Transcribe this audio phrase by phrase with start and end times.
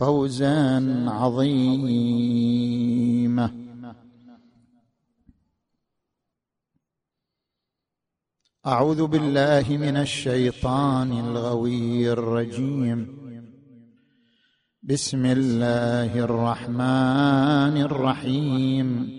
[0.00, 2.48] فوزا عظيما
[8.66, 13.18] أعوذ بالله من الشيطان الغوي الرجيم.
[14.82, 19.18] بسم الله الرحمن الرحيم.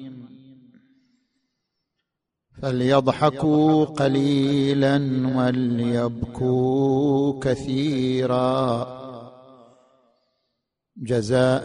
[2.61, 4.97] فليضحكوا قليلا
[5.37, 9.08] وليبكوا كثيرا.
[11.01, 11.63] جزاء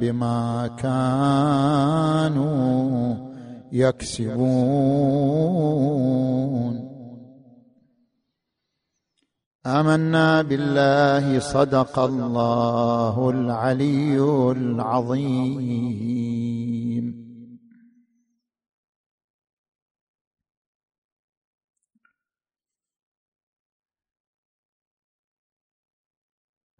[0.00, 2.44] بما كانوا
[3.72, 4.44] يكسبون.
[9.66, 16.04] آمنا بالله صدق الله العلي العظيم.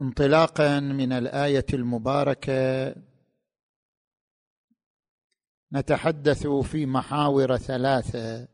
[0.02, 2.94] انطلاقا من الآية المباركة.
[5.72, 8.48] نتحدث في محاور ثلاثة.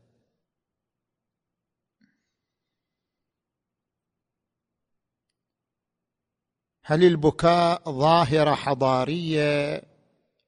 [6.85, 9.83] هل البكاء ظاهره حضارية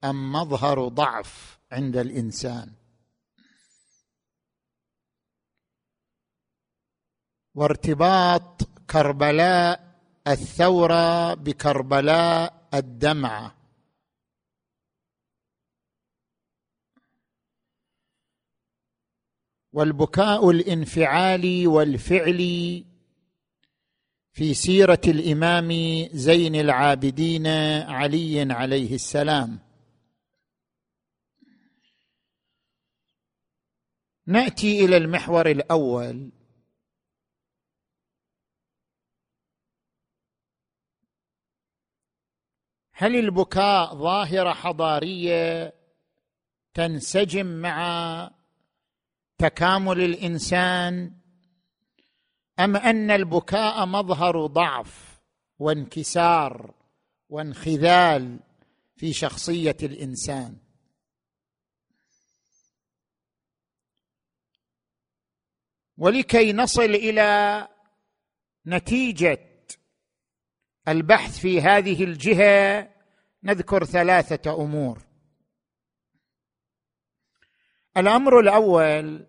[0.05, 2.73] أم مظهر ضعف عند الإنسان؟
[7.55, 9.92] وارتباط كربلاء
[10.27, 13.55] الثورة بكربلاء الدمعه
[19.73, 22.85] والبكاء الانفعالي والفعلي
[24.33, 25.71] في سيرة الإمام
[26.13, 27.47] زين العابدين
[27.87, 29.59] علي عليه السلام.
[34.27, 36.31] نأتي إلى المحور الأول.
[43.03, 45.75] هل البكاء ظاهرة حضارية
[46.75, 48.31] تنسجم مع
[49.39, 51.17] تكامل الإنسان؟
[52.61, 55.21] أم أن البكاء مظهر ضعف
[55.59, 56.75] وانكسار
[57.29, 58.41] وانخذال
[58.97, 60.57] في شخصية الإنسان؟
[65.99, 67.69] ولكي نصل إلى
[68.67, 69.53] نتيجة
[70.89, 72.92] البحث في هذه الجهة
[73.45, 75.07] نذكر ثلاثة أمور.
[77.97, 79.27] الأمر الأول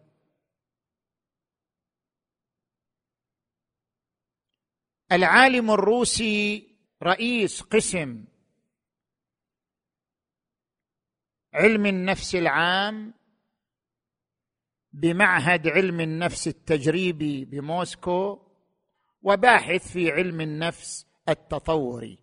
[5.12, 6.68] العالم الروسي
[7.04, 8.26] رئيس قسم
[11.54, 13.14] علم النفس العام
[14.94, 18.52] بمعهد علم النفس التجريبي بموسكو
[19.22, 22.23] وباحث في علم النفس التطوري.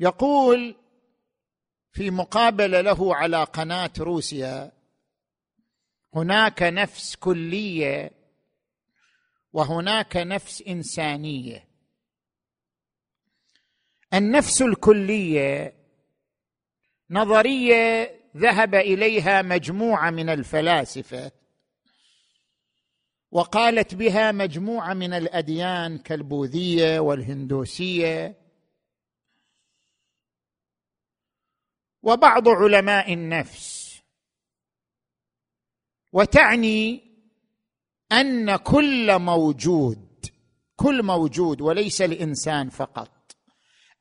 [0.00, 0.76] يقول
[1.92, 4.72] في مقابلة له على قناة روسيا
[6.14, 8.10] هناك نفس كلية
[9.52, 11.68] وهناك نفس إنسانية.
[14.14, 15.74] النفس الكلية
[17.10, 21.32] نظرية ذهب إليها مجموعة من الفلاسفة
[23.30, 28.47] وقالت بها مجموعة من الأديان كالبوذية والهندوسية
[32.02, 34.00] وبعض علماء النفس.
[36.12, 37.08] وتعني
[38.12, 40.26] أن كل موجود
[40.76, 43.36] كل موجود وليس الإنسان فقط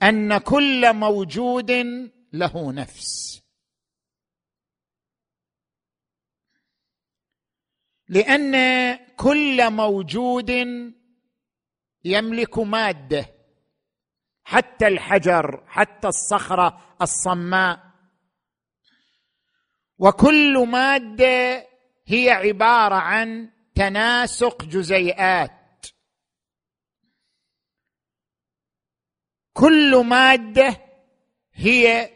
[0.02, 1.72] أن كل موجود
[2.34, 3.42] له نفس.
[8.10, 8.56] لأن
[9.16, 10.52] كل موجود
[12.06, 13.26] يملك مادة
[14.44, 17.87] حتى الحجر حتى الصخرة الصماء.
[20.00, 21.68] وكل مادة
[22.08, 25.52] هي عبارة عن تناسق جزيئات.
[29.54, 30.78] كل مادة
[31.54, 32.10] هي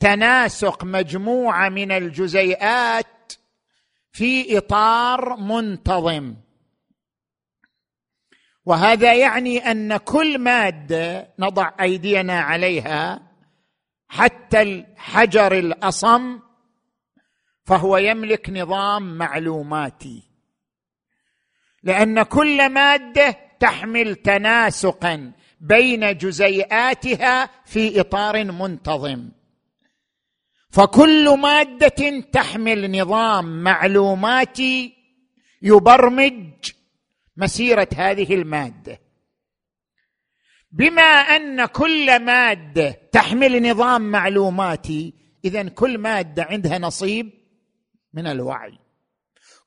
[0.00, 3.32] تناسق مجموعة من الجزيئات
[4.12, 6.36] في إطار منتظم.
[8.64, 13.32] وهذا يعني أن كل مادة نضع أيدينا عليها
[14.08, 16.40] حتى الحجر الأصم
[17.64, 20.22] فهو يملك نظام معلوماتي.
[21.82, 29.28] لأن كل مادة تحمل تناسقا بين جزيئاتها في إطار منتظم.
[30.70, 34.94] فكل مادة تحمل نظام معلوماتي
[35.62, 36.70] يبرمج
[37.36, 39.00] مسيرة هذه المادة.
[40.72, 45.14] بما أن كل مادة تحمل نظام معلوماتي
[45.44, 47.41] اذا كل مادة عندها نصيب
[48.14, 48.78] من الوعي.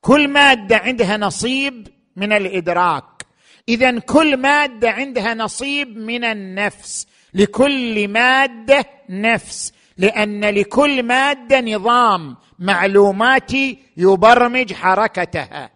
[0.01, 3.25] كل مادة عندها نصيب من الإدراك.
[3.69, 7.07] اذا كل مادة عندها نصيب من النفس.
[7.33, 9.73] لكل مادة نفس.
[9.97, 12.37] لأن لكل مادة نظام.
[12.59, 15.71] معلوماتي يبرمج حركتها.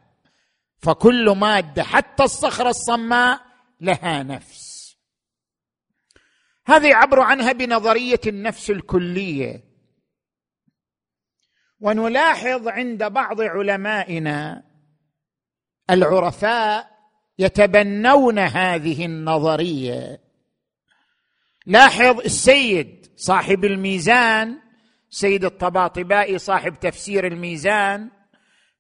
[0.80, 3.42] فكل مادة حتى الصخره الصماء
[3.82, 4.96] لها نفس.
[6.66, 9.69] هذا يعبر عنها بنظرية النفس الكلية.
[11.82, 14.64] ونلاحظ عند بعض علمائنا
[15.90, 16.90] العرفاء
[17.40, 20.22] يتبنون هذه النظرية.
[21.66, 24.58] لاحظ السيد صاحب الميزان
[25.10, 28.10] سيد الطباطبائي صاحب تفسير الميزان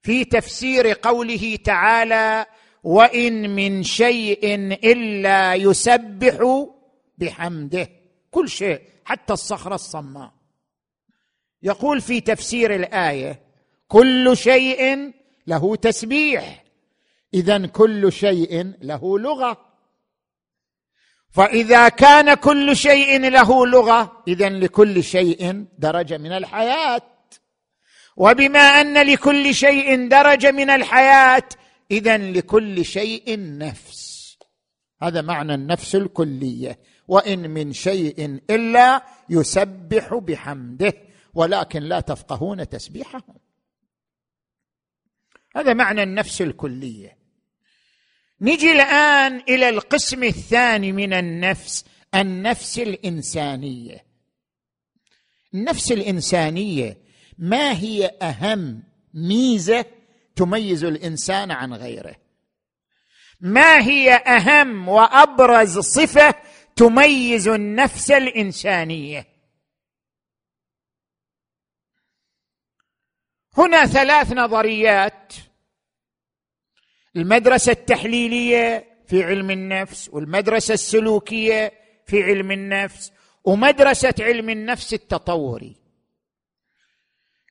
[0.02, 2.46] في تفسير قوله تعالى
[2.84, 6.66] وإن من شيء إلا يسبح
[7.18, 7.90] بحمده.
[8.32, 10.39] كل شيء حتى الصخرة الصماء.
[11.64, 13.42] يقول في تفسير الآية
[13.88, 15.12] كل شيء
[15.48, 16.64] له تسبيح.
[17.34, 19.66] إذا كل شيء له لغة.
[21.32, 27.02] فإذا كان كل شيء له لغة اذا لكل شيء درجة من الحياة.
[28.18, 31.50] وبما أن لكل شيء درجة من الحياة
[31.92, 34.38] اذا لكل شيء نفس.
[35.02, 36.80] هذا معنى النفس الكلية.
[37.08, 41.09] وإن من شيء إلا يسبح بحمده.
[41.40, 43.36] ولكن لا تفقهون تسبيحهم.
[45.56, 47.18] هذا معنى النفس الكلية.
[48.42, 54.06] نجي الآن إلى القسم الثاني من النفس النفس الإنسانية.
[55.54, 56.98] النفس الإنسانية
[57.38, 58.84] ما هي أهم
[59.14, 59.86] ميزة
[60.36, 62.16] تميز الإنسان عن غيره؟
[63.42, 66.36] ما هي أهم وأبرز صفة
[66.76, 69.39] تميز النفس الإنسانية؟
[73.58, 75.34] هنا ثلاث نظريات.
[77.16, 81.74] المدرسة التحليلية في علم النفس والمدرسة السلوكية
[82.06, 83.12] في علم النفس
[83.44, 85.76] ومدرسة علم النفس التطوري.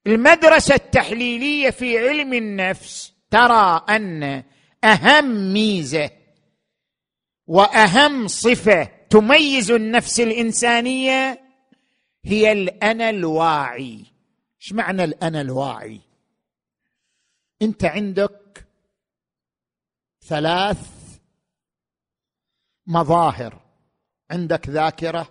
[0.06, 4.42] المدرسة التحليلية في علم النفس ترى أن
[4.84, 6.10] أهم ميزة
[7.46, 11.40] وأهم صفة تميز النفس الإنسانية
[12.24, 14.04] هي الأنا الواعي.
[14.68, 16.00] إيش معنى الأنا الواعي؟
[17.62, 18.66] أنت عندك
[20.24, 20.78] ثلاث
[22.86, 23.58] مظاهر.
[24.30, 25.28] عندك ذاكرة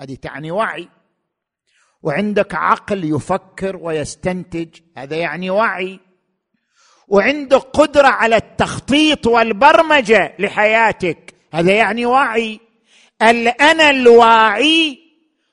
[0.00, 0.88] هذه تعني وعي.
[2.02, 6.00] وعندك عقل يفكر ويستنتج هذا يعني وعي.
[7.08, 12.60] وعندك قدرة على التخطيط والبرمجة لحياتك هذا يعني وعي.
[13.22, 14.98] الأنا الواعي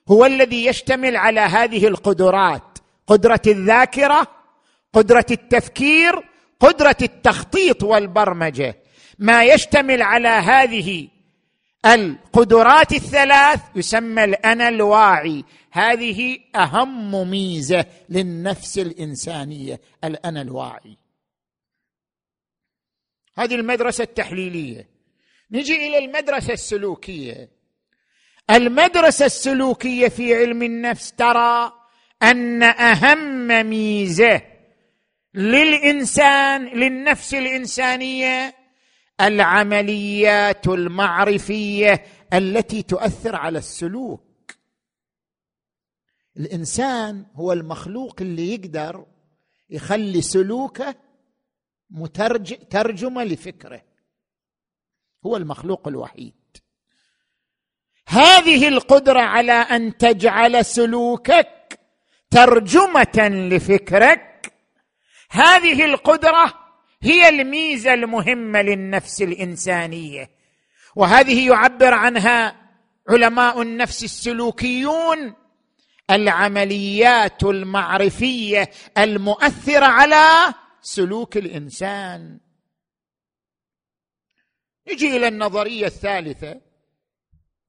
[0.08, 2.67] هو الذي يشتمل على هذه القدرات.
[3.08, 4.26] قدرة الذاكرة
[4.92, 6.28] قدرة التفكير
[6.60, 8.82] قدرة التخطيط والبرمجة.
[9.18, 11.08] ما يشتمل على هذه
[11.86, 15.44] القدرات الثلاث يسمى الأنا الواعي.
[15.70, 20.96] هذه أهم ميزة للنفس الإنسانية الأنا الواعي.
[23.36, 24.88] هذه المدرسة التحليلية.
[25.50, 27.50] نجي إلى المدرسة السلوكية.
[28.50, 31.77] المدرسة السلوكية في علم النفس ترى
[32.22, 34.42] أن أهم ميزة
[35.34, 38.54] للإنسان للنفس الإنسانية
[39.20, 44.54] العمليات المعرفية التي تؤثر على السلوك.
[46.36, 49.06] الإنسان هو المخلوق اللي يقدر
[49.70, 50.94] يخلي سلوكه
[51.90, 53.82] مترج ترجمة لفكره.
[55.26, 56.34] هو المخلوق الوحيد.
[58.06, 61.57] هذه القدرة على أن تجعل سلوكك
[62.30, 64.52] ترجمة لفكرك
[65.30, 66.54] هذه القدرة
[67.02, 70.30] هي الميزة المهمة للنفس الإنسانية.
[70.96, 72.56] وهذه يعبر عنها
[73.08, 75.34] علماء النفس السلوكيون
[76.10, 82.40] العمليات المعرفية المؤثرة على سلوك الإنسان.
[84.88, 86.60] نجي إلى النظرية الثالثة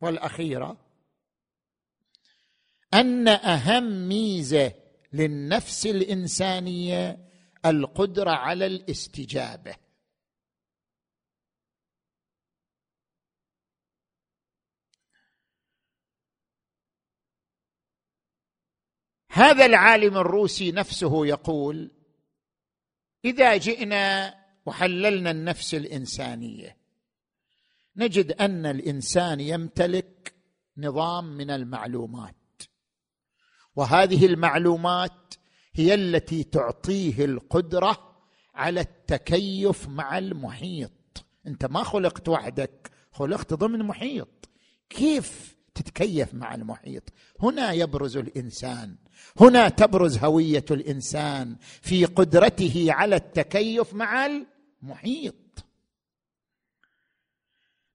[0.01, 0.88] والأخيرة.
[2.93, 4.73] أن أهم ميزة
[5.13, 7.29] للنفس الإنسانية
[7.65, 9.75] القدرة على الاستجابة.
[19.31, 21.91] هذا العالم الروسي نفسه يقول
[23.25, 26.77] إذا جئنا وحللنا النفس الإنسانية
[27.95, 30.33] نجد أن الإنسان يمتلك
[30.77, 32.38] نظام من المعلومات.
[33.75, 35.33] وهذه المعلومات
[35.73, 38.15] هي التي تعطيه القدرة
[38.55, 40.91] على التكيف مع المحيط.
[41.47, 44.49] انت ما خلقت وحدك خلقت ضمن محيط.
[44.89, 47.03] كيف تتكيف مع المحيط؟
[47.41, 48.95] هنا يبرز الإنسان
[49.39, 55.35] هنا تبرز هوية الإنسان في قدرته على التكيف مع المحيط.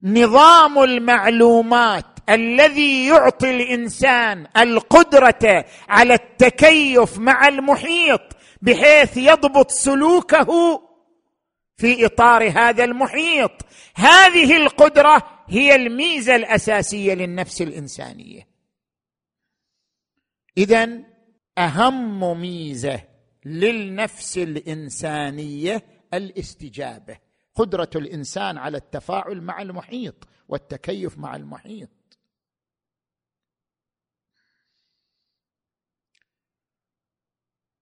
[0.03, 8.21] نظام المعلومات الذي يعطي الإنسان القدرة على التكيف مع المحيط
[8.63, 10.81] بحيث يضبط سلوكه
[11.77, 13.51] في إطار هذا المحيط.
[13.95, 18.49] هذه القدرة هي الميزة الأساسية للنفس الإنسانية.
[20.59, 21.01] اذا
[21.59, 23.01] أهم ميزة
[23.45, 25.83] للنفس الإنسانية
[26.15, 27.19] الاستجابة
[27.55, 31.89] قدرة الإنسان على التفاعل مع المحيط والتكيف مع المحيط.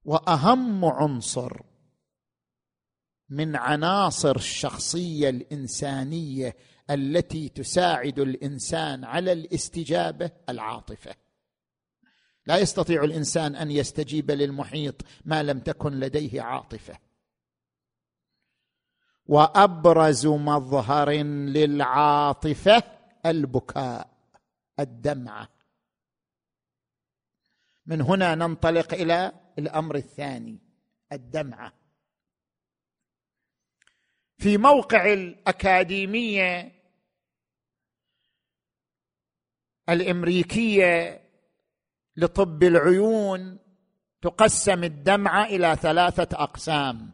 [0.05, 1.63] وأهم عنصر
[3.29, 6.57] من عناصر الشخصية الإنسانية
[6.91, 11.15] التي تساعد الإنسان على الاستجابة العاطفة.
[12.47, 16.99] لا يستطيع الإنسان أن يستجيب للمحيط ما لم تكن لديه عاطفة.
[19.27, 22.83] وأبرز مظهر للعاطفة
[23.27, 24.11] البكاء
[24.81, 25.49] الدمعة.
[27.87, 30.59] من هنا ننطلق إلى الأمر الثاني
[31.13, 31.73] الدمعة.
[34.39, 36.73] في موقع الأكاديمية
[39.89, 41.23] الأمريكية
[42.17, 43.59] لطب العيون
[44.23, 47.13] تقسم الدمعة إلى ثلاثة أقسام.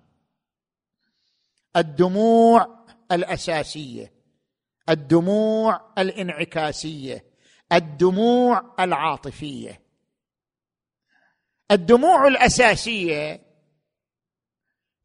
[1.77, 4.13] الدموع الأساسية
[4.89, 7.25] الدموع الانعكاسية
[7.73, 9.88] الدموع العاطفية.
[11.71, 13.41] الدموع الأساسية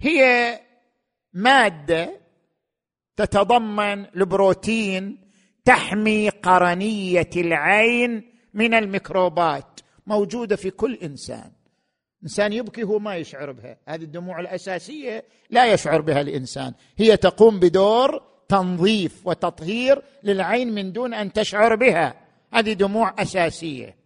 [0.02, 0.60] هي
[1.34, 2.20] مادة
[3.16, 5.18] تتضمن البروتين
[5.66, 11.52] تحمي قرنية العين من الميكروبات موجودة في كل إنسان.
[12.24, 13.78] إنسان يبكي هو ما يشعر بها.
[13.88, 16.74] هذه الدموع الأساسية لا يشعر بها الإنسان.
[16.98, 22.16] هي تقوم بدور تنظيف وتطهير للعين من دون أن تشعر بها.
[22.54, 24.03] هذه دموع أساسية.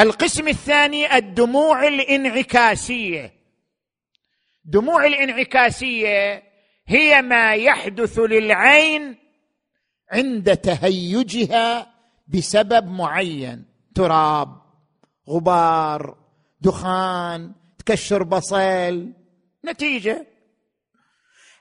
[0.00, 3.32] القسم الثاني الدموع الانعكاسية.
[4.64, 6.42] دموع الانعكاسية
[6.86, 9.16] هي ما يحدث للعين
[10.12, 11.94] عند تهيجها
[12.28, 13.64] بسبب معين.
[13.94, 14.48] تراب
[15.28, 16.16] غبار
[16.60, 19.12] دخان تكشر بصل.
[19.64, 20.26] نتيجة.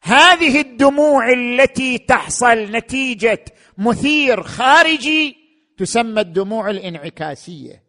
[0.01, 3.45] هذه الدموع التي تحصل نتيجة
[3.77, 5.35] مثير خارجي
[5.77, 7.88] تسمى الدموع الانعكاسية.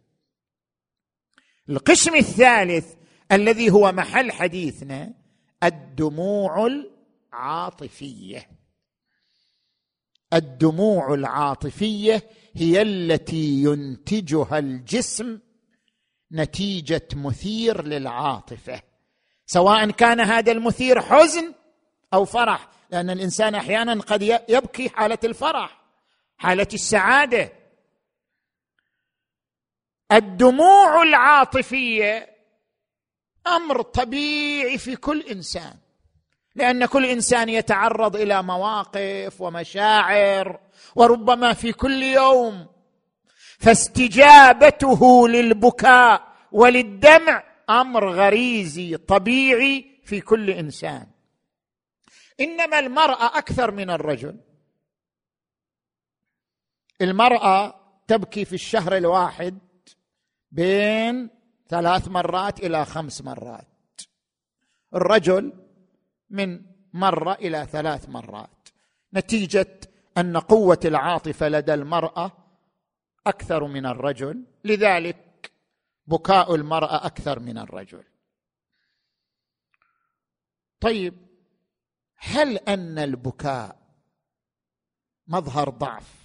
[1.71, 2.95] القسم الثالث
[3.33, 5.15] الذي هو محل حديثنا
[5.63, 6.67] الدموع
[7.33, 8.49] العاطفية.
[10.33, 12.23] الدموع العاطفية
[12.55, 15.39] هي التي ينتجها الجسم
[16.33, 18.83] نتيجة مثير للعاطفة.
[19.47, 21.55] سواء كان هذا المثير حزن
[22.15, 25.81] أو فرح لأن الإنسان أحيانا قد يبكي حالة الفرح
[26.37, 27.60] حالة السعادة
[30.13, 32.37] الدموع العاطفية
[33.47, 35.75] أمر طبيعي في كل إنسان
[36.55, 40.61] لأن كل إنسان يتعرض إلى مواقف ومشاعر
[40.95, 42.67] وربما في كل يوم
[43.59, 51.07] فاستجابته للبكاء وللدمع أمر غريزي طبيعي في كل إنسان.
[52.41, 54.41] إنما المرأة أكثر من الرجل.
[57.01, 59.59] المرأة تبكي في الشهر الواحد
[60.51, 61.31] بين
[61.69, 64.01] ثلاث مرات إلى خمس مرات.
[64.95, 65.53] الرجل
[66.31, 68.69] من مرة إلى ثلاث مرات.
[69.15, 69.81] نتيجة
[70.19, 72.33] أن قوة العاطفة لدى المرأة
[73.27, 75.53] أكثر من الرجل لذلك
[76.07, 78.05] بكاء المرأة أكثر من الرجل.
[80.81, 81.15] طيب
[82.17, 83.81] هل أن البكاء
[85.27, 86.21] مظهر ضعف؟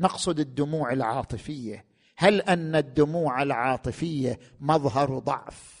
[0.00, 1.93] نقصد الدموع العاطفية.
[2.16, 5.74] هل أن الدموع العاطفية مظهر ضعف؟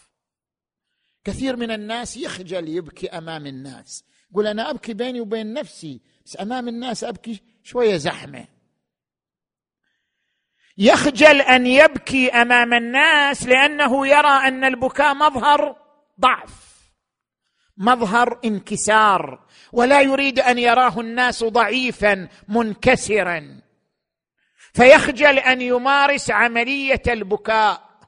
[1.24, 4.04] كثير من الناس يخجل يبكي أمام الناس.
[4.30, 8.46] يقول أنا أبكي بيني وبين نفسي بس أمام الناس أبكي شوية زحمة.
[10.78, 15.76] يخجل أن يبكي أمام الناس لأنه يرى أن البكاء مظهر
[16.20, 16.74] ضعف
[17.76, 23.60] مظهر انكسار ولا يريد أن يراه الناس ضعيفا منكسرا.
[24.74, 28.00] فيخجل أن يمارس عملية البكاء.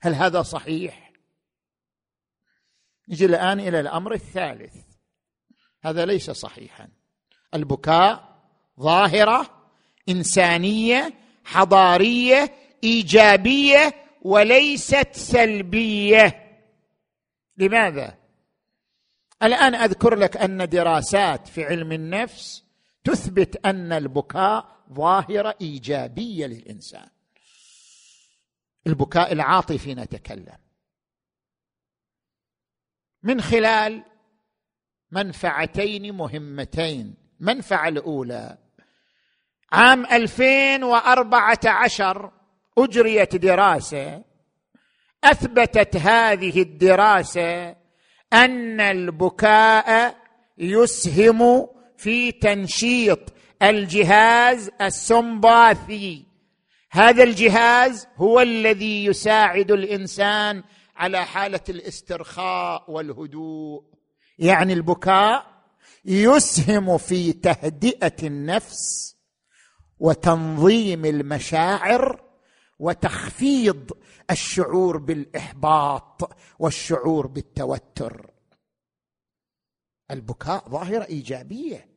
[0.00, 1.12] هل هذا صحيح؟
[3.08, 4.74] نجي الآن إلى الأمر الثالث.
[5.82, 6.88] هذا ليس صحيحا.
[7.54, 8.42] البكاء
[8.80, 9.70] ظاهرة
[10.08, 12.52] إنسانية حضارية
[12.84, 16.58] إيجابية وليست سلبية.
[17.56, 18.18] لماذا؟
[19.42, 22.64] الآن أذكر لك أن دراسات في علم النفس
[23.04, 27.08] تثبت أن البكاء ظاهرة إيجابية للإنسان.
[28.86, 30.58] البكاء العاطفي نتكلم
[33.22, 34.04] من خلال
[35.10, 37.14] منفعتين مهمتين.
[37.40, 38.58] المنفعه الأولى
[39.72, 42.32] عام 2014
[42.78, 44.24] أجريت دراسة
[45.24, 47.76] أثبتت هذه الدراسة
[48.32, 50.16] أن البكاء
[50.58, 56.26] يسهم في تنشيط الجهاز السمباثي.
[56.90, 60.64] هذا الجهاز هو الذي يساعد الإنسان
[60.96, 63.84] على حالة الاسترخاء والهدوء.
[64.38, 65.46] يعني البكاء
[66.04, 69.16] يسهم في تهدئة النفس
[69.98, 72.22] وتنظيم المشاعر
[72.78, 73.90] وتخفيض
[74.30, 78.30] الشعور بالإحباط والشعور بالتوتر.
[80.10, 81.95] البكاء ظاهرة إيجابية.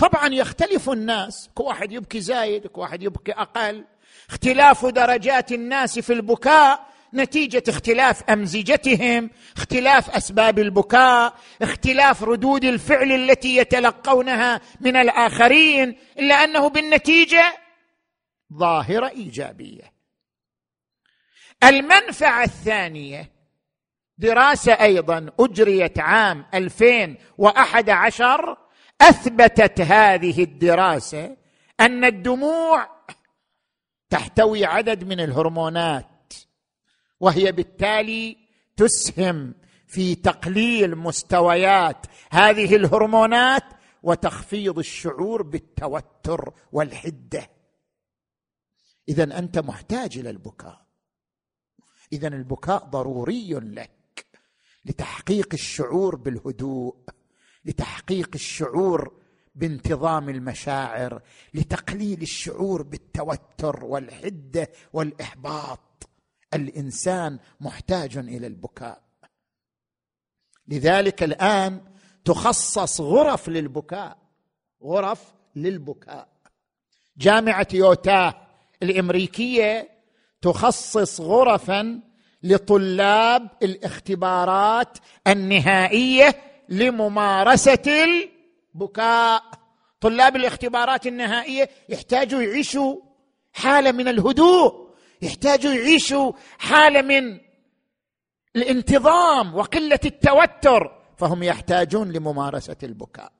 [0.00, 1.50] طبعا يختلف الناس.
[1.54, 3.84] كل واحد يبكي زايد واحد يبكي أقل.
[4.30, 13.56] اختلاف درجات الناس في البكاء نتيجة اختلاف أمزجتهم اختلاف أسباب البكاء اختلاف ردود الفعل التي
[13.56, 17.44] يتلقونها من الآخرين إلا أنه بالنتيجة
[18.52, 19.92] ظاهرة إيجابية.
[21.64, 23.30] المنفعة الثانية
[24.18, 28.56] دراسة أيضا أجريت عام 2011
[29.00, 31.36] أثبتت هذه الدراسة
[31.80, 32.88] أن الدموع
[34.10, 36.32] تحتوي عدد من الهرمونات
[37.20, 38.36] وهي بالتالي
[38.76, 39.54] تسهم
[39.86, 43.64] في تقليل مستويات هذه الهرمونات
[44.02, 47.50] وتخفيض الشعور بالتوتر والحدة.
[49.08, 50.86] اذا أنت محتاج إلى البكاء.
[52.12, 54.26] اذا البكاء ضروري لك
[54.84, 56.96] لتحقيق الشعور بالهدوء.
[57.64, 59.12] لتحقيق الشعور
[59.54, 61.22] بانتظام المشاعر
[61.54, 65.80] لتقليل الشعور بالتوتر والحده والإحباط.
[66.54, 69.02] الإنسان محتاج إلى البكاء.
[70.68, 71.80] لذلك الآن
[72.24, 74.18] تخصص غرف للبكاء
[74.82, 76.28] غرف للبكاء.
[77.16, 78.34] جامعة يوتاه
[78.82, 79.88] الأمريكية
[80.42, 82.00] تخصص غرفا
[82.42, 88.04] لطلاب الاختبارات النهائية لممارسة
[88.74, 89.42] البكاء.
[90.00, 92.96] طلاب الاختبارات النهائية يحتاجوا يعيشوا
[93.52, 94.90] حالة من الهدوء
[95.22, 97.40] يحتاجوا يعيشوا حالة من
[98.56, 103.32] الانتظام وقلة التوتر فهم يحتاجون لممارسة البكاء.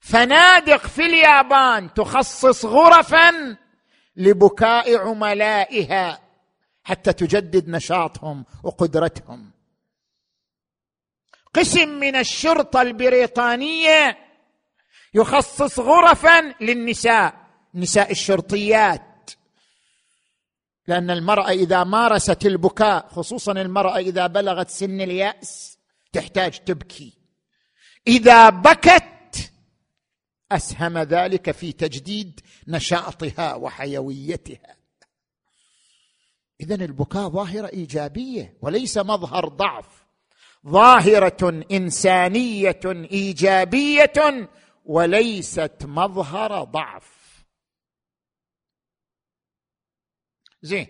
[0.00, 3.56] فنادق في اليابان تخصص غرفا
[4.16, 6.20] لبكاء عملائها
[6.84, 9.55] حتى تجدد نشاطهم وقدرتهم.
[11.56, 14.18] قسم من الشرطة البريطانية
[15.14, 19.30] يخصص غرفا للنساء نساء الشرطيات.
[20.86, 25.78] لأن المرأة إذا مارست البكاء خصوصا المرأة إذا بلغت سن اليأس
[26.12, 27.12] تحتاج تبكي.
[28.06, 29.52] إذا بكت
[30.52, 34.76] أسهم ذلك في تجديد نشاطها وحيويتها.
[36.60, 40.05] اذا البكاء ظاهرة إيجابية وليس مظهر ضعف.
[40.68, 44.48] ظاهرة إنسانية إيجابية
[44.84, 47.16] وليست مظهر ضعف.
[50.62, 50.86] زين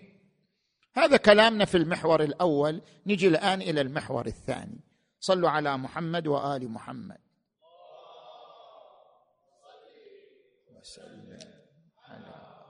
[0.93, 2.81] هذا كلامنا في المحور الأول.
[3.05, 4.79] نجي الآن إلى المحور الثاني.
[5.19, 7.17] صلوا على محمد وآل محمد.
[10.79, 11.39] وسلم
[12.03, 12.66] على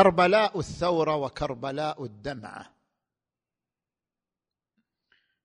[0.00, 2.76] كربلاء الثورة وكربلاء الدمعه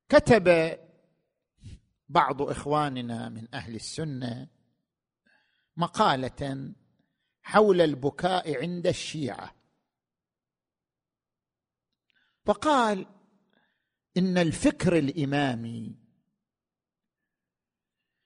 [0.09, 0.77] كتب
[2.09, 4.47] بعض إخواننا من أهل السنة
[5.77, 6.73] مقالة
[7.41, 9.55] حول البكاء عند الشيعة.
[12.45, 13.05] فقال
[14.17, 15.99] إن الفكر الإمامي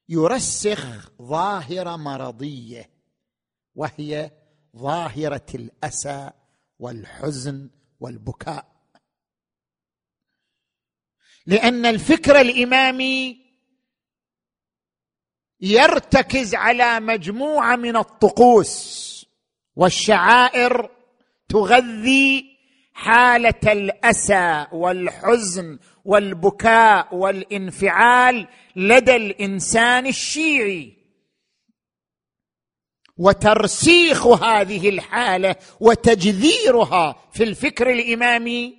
[0.09, 2.89] يرسخ ظاهره مرضية
[3.75, 4.31] وهي
[4.77, 6.31] ظاهرة الأسى
[6.79, 8.65] والحزن والبكاء.
[11.45, 13.37] لأن الفكر الإمامي
[15.61, 19.09] يرتكز على مجموعة من الطقوس
[19.75, 20.89] والشعائر
[21.49, 22.57] تغذي
[22.93, 30.98] حالة الأسى والحزن والبكاء والانفعال لدى الإنسان الشيعي.
[33.19, 38.77] وترسيخ هذه الحالة وتجذيرها في الفكر الإمامي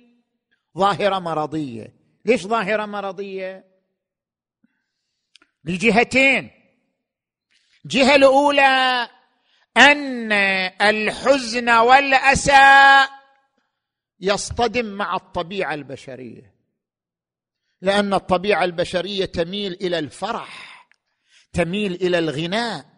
[0.77, 1.93] ظاهرة مرضية.
[2.25, 3.65] ليش ظاهرة مرضية؟
[5.65, 6.51] لجهتين.
[7.85, 9.09] جهة الأولى
[9.77, 10.31] أن
[10.81, 13.07] الحزن والأسى
[14.19, 16.53] يصطدم مع الطبيعة البشرية.
[17.81, 20.87] لأن الطبيعة البشرية تميل إلى الفرح
[21.53, 22.90] تميل إلى الغناء.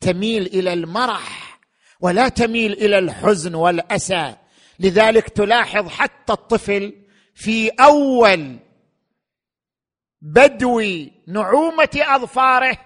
[0.00, 1.58] تميل إلى المرح
[2.00, 4.34] ولا تميل إلى الحزن والأسى.
[4.80, 6.94] لذلك تلاحظ حتى الطفل
[7.34, 8.56] في أول
[10.22, 10.82] بدو
[11.28, 12.78] نعومة أظفاره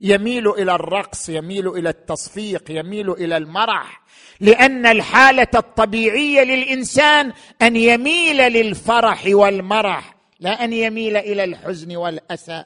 [0.00, 4.02] يميل إلى الرقص يميل إلى التصفيق يميل إلى المرح.
[4.40, 12.64] لأن الحالة الطبيعية للإنسان أن يميل للفرح والمرح لا أن يميل إلى الحزن والأسى.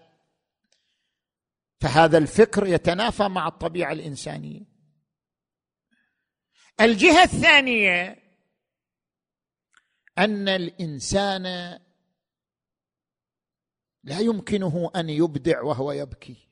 [1.82, 4.60] فهذا الفكر يتنافى مع الطبيعة الإنسانية.
[6.80, 8.22] الجهة الثانية
[10.18, 11.42] أن الإنسان
[14.04, 16.48] لا يمكنه أن يبدع وهو يبكي.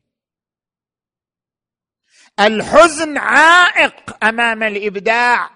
[2.40, 5.50] الحزن عائق أمام الإبداع.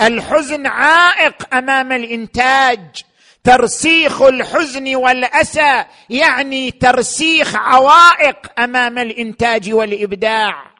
[0.00, 3.04] الحزن عائق أمام الإنتاج.
[3.46, 10.74] ترسيخ الحزن والأسى يعني ترسيخ عوائق أمام الإنتاج والإبداع.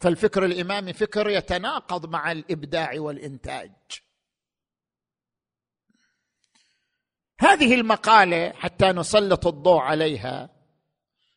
[0.00, 3.70] فالفكر الإمامي فكر يتناقض مع الإبداع والإنتاج.
[7.40, 10.50] هذه المقالة حتى نسلط الضوء عليها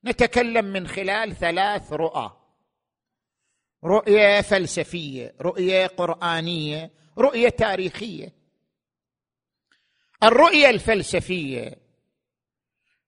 [0.06, 2.32] نتكلم من خلال ثلاث رؤى.
[3.84, 8.37] رؤية فلسفية رؤية قرآنية رؤية تاريخية.
[10.24, 11.76] الرؤية الفلسفية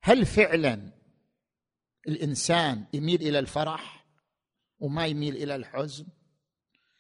[0.02, 0.92] هل فعلا
[2.08, 4.06] الإنسان يميل إلى الفرح
[4.80, 6.06] وما يميل إلى الحزن؟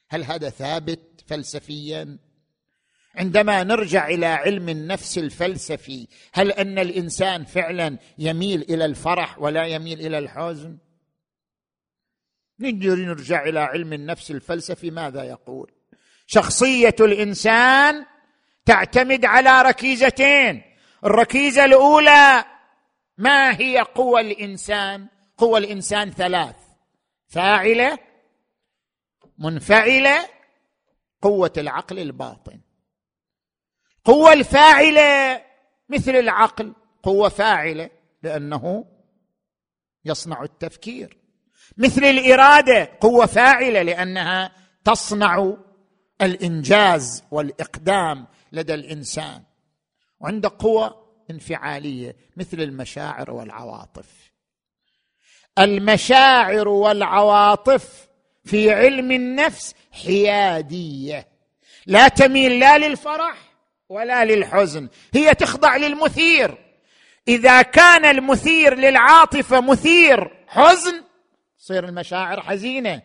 [0.09, 2.17] هل هذا ثابت فلسفيا؟
[3.15, 9.99] عندما نرجع إلى علم النفس الفلسفي هل أن الإنسان فعلا يميل إلى الفرح ولا يميل
[9.99, 10.77] إلى الحزن؟
[12.59, 15.71] نجي نرجع إلى علم النفس الفلسفي ماذا يقول؟
[16.27, 18.05] شخصية الإنسان
[18.65, 20.61] تعتمد على ركيزتين.
[21.05, 22.45] الركيزة الأولى
[23.17, 26.55] ما هي قوى الإنسان؟ قوى الإنسان ثلاث.
[27.27, 27.97] فاعلة
[29.37, 30.29] منفعلة
[31.21, 32.61] قوة العقل الباطن.
[34.05, 35.41] قوة الفاعلة
[35.89, 37.89] مثل العقل قوة فاعلة
[38.23, 38.85] لأنه
[40.05, 41.17] يصنع التفكير.
[41.77, 44.51] مثل الإرادة قوة فاعلة لأنها
[44.85, 45.53] تصنع
[46.21, 49.43] الإنجاز والإقدام لدى الإنسان
[50.19, 54.05] وعنده قوة انفعالية مثل المشاعر والعواطف.
[55.59, 58.07] المشاعر والعواطف
[58.45, 61.27] في علم النفس حيادية
[61.85, 63.37] لا تميل لا للفرح
[63.89, 66.57] ولا للحزن هي تخضع للمثير.
[67.27, 71.03] إذا كان المثير للعاطفة مثير حزن
[71.59, 73.01] تصير المشاعر حزينة.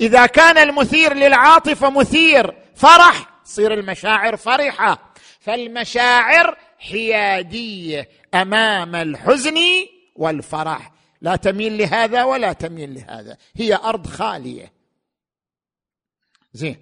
[0.00, 5.14] إذا كان المثير للعاطفة مثير فرح تصير المشاعر فرحة.
[5.40, 9.58] فالمشاعر حيادية أمام الحزن
[10.16, 10.92] والفرح.
[11.20, 13.36] لا تميل لهذا ولا تميل لهذا.
[13.56, 14.72] هي أرض خالية.
[16.52, 16.76] زين.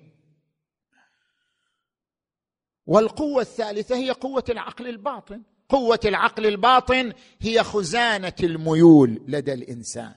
[2.87, 5.43] والقوة الثالثة هي قوة العقل الباطن.
[5.69, 10.15] قوة العقل الباطن هي خزانة الميول لدى الإنسان.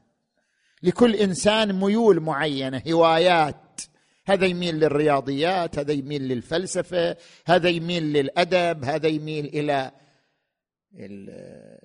[0.83, 3.55] لكل إنسان ميول معينة هوايات
[4.29, 9.91] هذا يميل للرياضيات هذا يميل للفلسفة هذا يميل للأدب هذا يميل إلى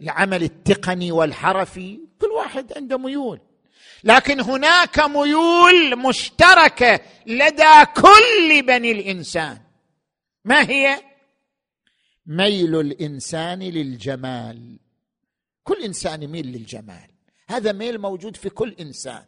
[0.00, 2.00] العمل التقني والحرفي.
[2.20, 3.40] كل واحد عنده ميول.
[4.04, 9.58] لكن هناك ميول مشتركة لدى كل بني الإنسان.
[10.44, 11.00] ما هي؟
[12.26, 14.78] ميل الإنسان للجمال.
[15.62, 17.10] كل إنسان يميل للجمال.
[17.48, 19.24] هذا ميل موجود في كل إنسان.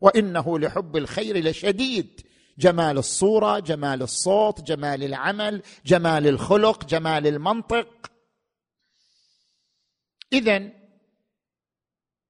[0.00, 2.23] وإنه لحب الخير لشديد.
[2.58, 8.10] جمال الصورة جمال الصوت جمال العمل جمال الخلق جمال المنطق.
[10.32, 10.70] اذا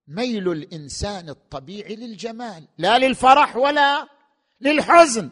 [0.09, 4.09] ميل الإنسان الطبيعي للجمال لا للفرح ولا
[4.61, 5.31] للحزن.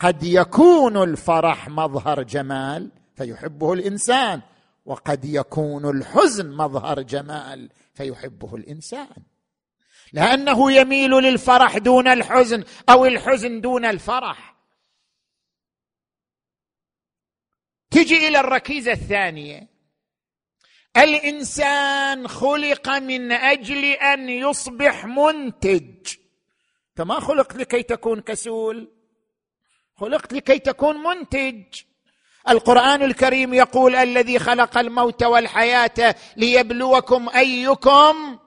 [0.00, 4.42] قد يكون الفرح مظهر جمال فيحبه الإنسان
[4.86, 9.22] وقد يكون الحزن مظهر جمال فيحبه الإنسان.
[10.12, 14.56] لأنه يميل للفرح دون الحزن أو الحزن دون الفرح.
[17.90, 19.68] تجي إلى الركيزة الثانية.
[20.96, 26.14] الإنسان خلق من أجل أن يصبح منتج.
[26.88, 28.92] أنت ما خلقت لكي تكون كسول.
[29.96, 31.64] خلقت لكي تكون منتج.
[32.48, 38.38] القرآن الكريم يقول الذي خلق الموت والحياة ليبلوكم أيكم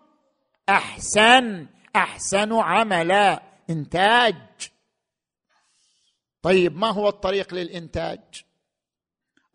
[0.72, 3.44] أحسن أحسن عملا.
[3.70, 4.36] إنتاج.
[6.42, 8.20] طيب ما هو الطريق للإنتاج؟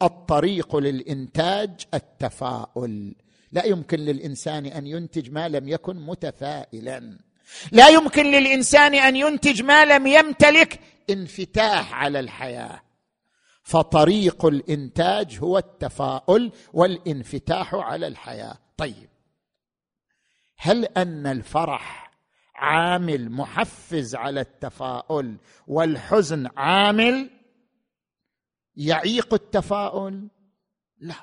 [0.03, 3.15] الطريق للإنتاج التفاؤل.
[3.53, 7.19] لا يمكن للإنسان أن ينتج ما لم يكن متفائلا.
[7.73, 12.83] لا يمكن للإنسان أن ينتج ما لم يمتلك انفتاح على الحياة.
[13.63, 18.59] فطريق الإنتاج هو التفاؤل والانفتاح على الحياة.
[18.77, 19.09] طيب.
[20.59, 22.11] هل أن الفرح
[22.55, 27.31] عامل محفز على التفاؤل والحزن عامل
[28.77, 30.29] يعيق التفاؤل؟
[30.99, 31.15] لا.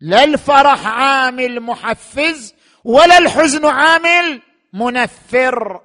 [0.00, 4.42] لا الفرح عامل محفز ولا الحزن عامل
[4.72, 5.82] منفر.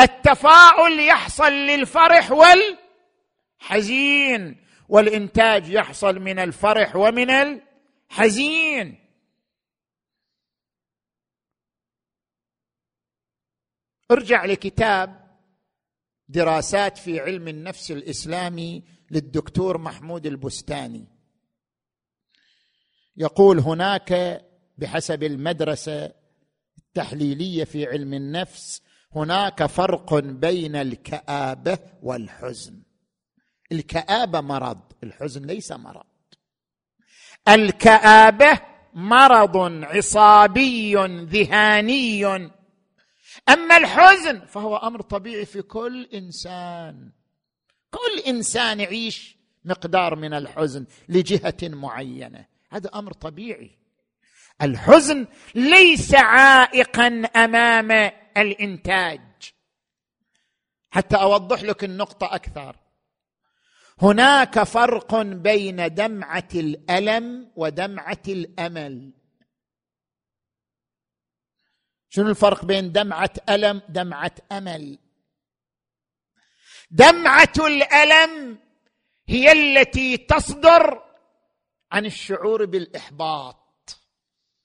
[0.00, 2.30] التفاؤل يحصل للفرح
[3.60, 9.01] والحزين والإنتاج يحصل من الفرح ومن الحزين.
[14.12, 15.22] ارجع لكتاب
[16.28, 21.06] دراسات في علم النفس الإسلامي للدكتور محمود البستاني.
[23.16, 24.42] يقول هناك
[24.78, 26.12] بحسب المدرسة
[26.78, 28.82] التحليلية في علم النفس
[29.16, 32.82] هناك فرق بين الكآبة والحزن.
[33.72, 36.06] الكآبة مرض الحزن ليس مرض.
[37.48, 38.60] الكآبة
[38.94, 40.94] مرض عصابي
[41.24, 42.52] ذهاني.
[43.48, 47.12] أما الحزن فهو أمر طبيعي في كل إنسان.
[47.90, 52.46] كل إنسان يعيش مقدار من الحزن لجهة معينة.
[52.70, 53.70] هذا أمر طبيعي.
[54.62, 59.20] الحزن ليس عائقا أمام الإنتاج.
[60.90, 62.76] حتى أوضح لك النقطة أكثر.
[64.02, 69.12] هناك فرق بين دمعة الألم ودمعة الأمل.
[72.14, 74.98] شنو الفرق بين دمعة ألم دمعة أمل؟
[76.90, 78.58] دمعة الألم
[79.28, 81.02] هي التي تصدر
[81.92, 84.00] عن الشعور بالإحباط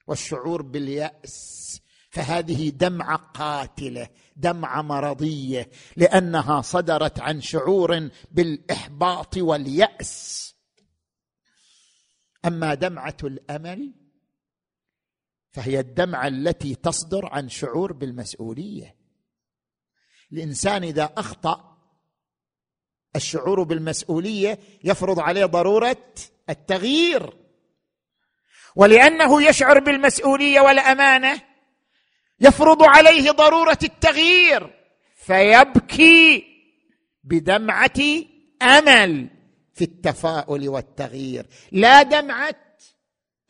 [0.07, 1.81] والشعور باليأس.
[2.09, 10.55] فهذه دمعة قاتلة دمعة مرضية لأنها صدرت عن شعور بالإحباط واليأس.
[12.45, 14.06] أما دمعة الأمل
[15.57, 18.95] فهي الدمعة التي تصدر عن شعور بالمسؤولية.
[20.31, 21.77] الإنسان إذا أخطأ
[23.15, 26.13] الشعور بالمسؤولية يفرض عليه ضرورة
[26.49, 27.33] التغيير.
[28.75, 31.41] ولأنه يشعر بالمسؤولية والأمانة
[32.39, 34.73] يفرض عليه ضرورة التغيير.
[35.15, 36.45] فيبكي
[37.23, 38.01] بدمعة
[38.61, 39.29] أمل
[39.73, 41.45] في التفاؤل والتغيير.
[41.71, 42.55] لا دمعة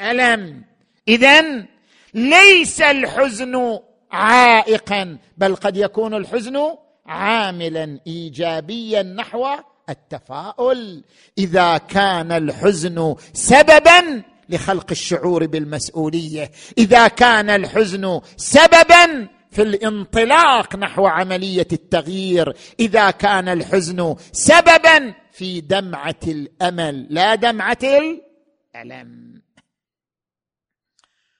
[0.02, 0.66] ألم.
[1.08, 1.68] اذا
[2.14, 3.80] ليس الحزن
[4.12, 6.58] عائقا بل قد يكون الحزن
[7.06, 9.48] عاملا ايجابيا نحو
[9.90, 11.04] التفاؤل.
[11.38, 21.68] إذا كان الحزن سببا لخلق الشعور بالمسؤولية إذا كان الحزن سببا في الانطلاق نحو عملية
[21.74, 29.37] التغيير إذا كان الحزن سببا في دمعة الأمل لا دمعة الألم.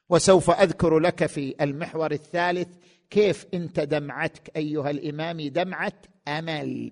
[0.10, 2.78] وسوف أذكر لك في المحور الثالث
[3.10, 6.92] كيف انت دمعتك أيها الإمام دمعة أمل.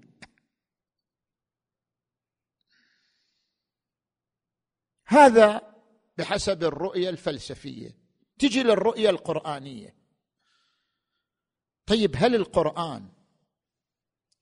[5.08, 5.76] هذا
[6.18, 7.98] بحسب الرؤية الفلسفية.
[8.40, 9.96] تجي للرؤية القرآنية.
[11.86, 13.10] طيب هل القرآن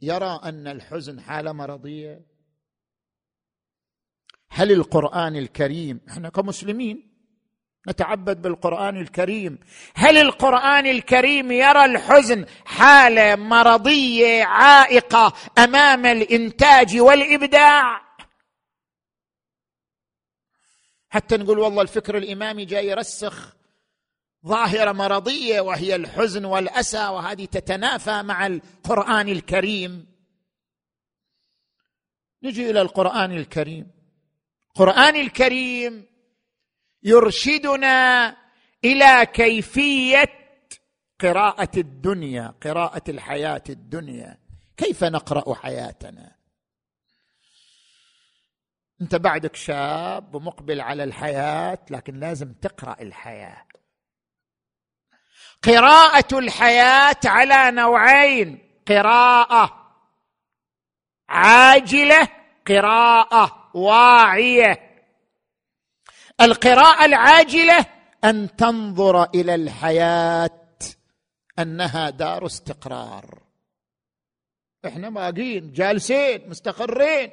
[0.01, 2.25] يرى أن الحزن حاله مرضية؟
[4.49, 7.12] هل القرآن الكريم إحنا كمسلمين
[7.87, 9.59] نتعبد بالقرآن الكريم.
[9.95, 18.01] هل القرآن الكريم يرى الحزن؟ حالة مرضية عائقة أمام الإنتاج والإبداع.
[21.09, 23.53] حتى نقول والله الفكر الإمامي جاي يرسخ.
[24.47, 30.13] ظاهرة مرضية وهي الحزن والأسى وهذه تتنافى مع القرآن الكريم.
[32.43, 33.91] نجي إلى القرآن الكريم.
[34.69, 36.12] القران الكريم
[37.03, 38.35] يرشدنا
[38.85, 40.29] إلى كيفية
[41.19, 44.37] قراءة الدنيا قراءة الحياة الدنيا.
[44.77, 46.35] كيف نقرأ حياتنا؟
[49.01, 53.65] أنت بعدك شاب ومقبل على الحياة لكن لازم تقرأ الحياة.
[55.63, 59.93] قراءة الحياة على نوعين قراءة
[61.29, 62.27] عاجلة
[62.67, 64.82] قراءة واعية.
[66.41, 67.85] القراءة العاجلة
[68.23, 70.49] أن تنظر إلى الحياة
[71.59, 73.43] أنها دار استقرار.
[74.85, 77.31] إحنا باقين جالسين مستقرين.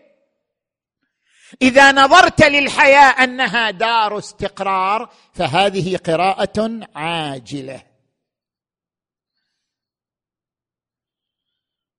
[1.62, 7.82] إذا نظرت للحياة أنها دار استقرار فهذه قراءة عاجلة.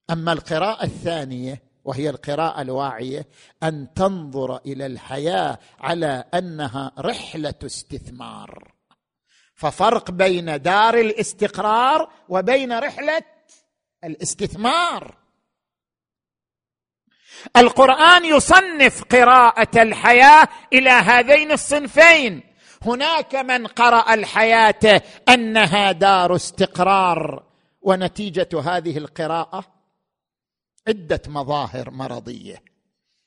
[0.09, 3.27] أما القراءة الثانية وهي القراءة الواعية
[3.63, 8.71] أن تنظر إلى الحياة على أنها رحلة استثمار.
[9.55, 13.23] ففرق بين دار الاستقرار وبين رحلة
[14.03, 15.17] الاستثمار.
[17.57, 22.43] القرآن يصنف قراءة الحياة إلى هذين الصنفين.
[22.85, 27.43] هناك من قرأ الحياة أنها دار استقرار
[27.81, 29.80] ونتيجة هذه القراءة
[30.87, 32.63] عدة مظاهر مرضية.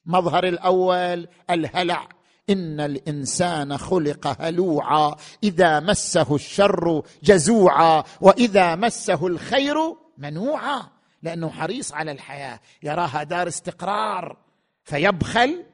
[0.06, 2.08] مظهر الأول الهلع.
[2.50, 5.16] إن الإنسان خلق هلوعا.
[5.42, 8.04] إذا مسه الشر جزوعا.
[8.20, 9.76] وإذا مسه الخير
[10.18, 10.82] منوعا.
[11.22, 12.60] لأنه حريص على الحياة.
[12.82, 14.36] يراها دار استقرار.
[14.84, 15.64] فيبخل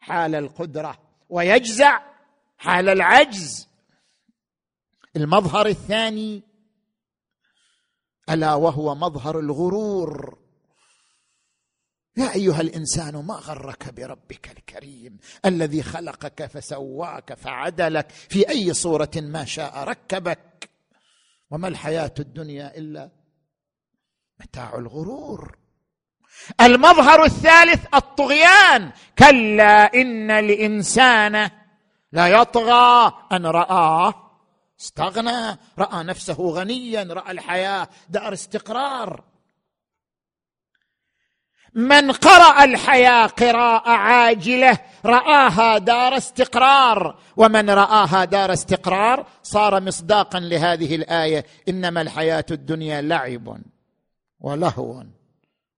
[0.00, 0.98] حال القدرة.
[1.28, 2.00] ويجزع
[2.58, 3.68] حال العجز.
[5.16, 6.42] المظهر الثاني
[8.30, 10.38] ألا وهو مظهر الغرور.
[12.16, 19.44] يا أيها الإنسان ما غرك بربك الكريم الذي خلقك فسواك فعدلك؟ في أي صورة ما
[19.44, 20.70] شاء ركبك؟
[21.50, 23.10] وما الحياة الدنيا إلا
[24.40, 25.58] متاع الغرور.
[26.60, 31.50] المظهر الثالث الطغيان كلا إن الإنسان
[32.12, 34.14] لا يطغى أن راه
[34.80, 39.31] استغنى رأى نفسه غنيا رأى الحياة دار استقرار.
[41.74, 47.18] من قرأ الحياة قراءة عاجلة رآها دار استقرار.
[47.36, 53.58] ومن رآها دار استقرار صار مصداقا لهذه الآية إنما الحياة الدنيا لعب
[54.40, 55.04] ولهو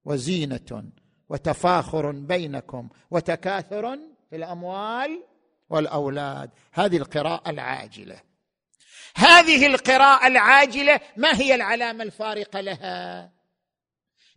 [0.05, 0.85] وزينة
[1.29, 3.99] وتفاخر بينكم وتكاثر
[4.31, 5.23] في الأموال
[5.71, 6.51] والأولاد.
[6.73, 8.17] هذه القراءة العاجلة.
[9.17, 13.34] هذه القراءة العاجلة ما هي العلامة الفارقة لها؟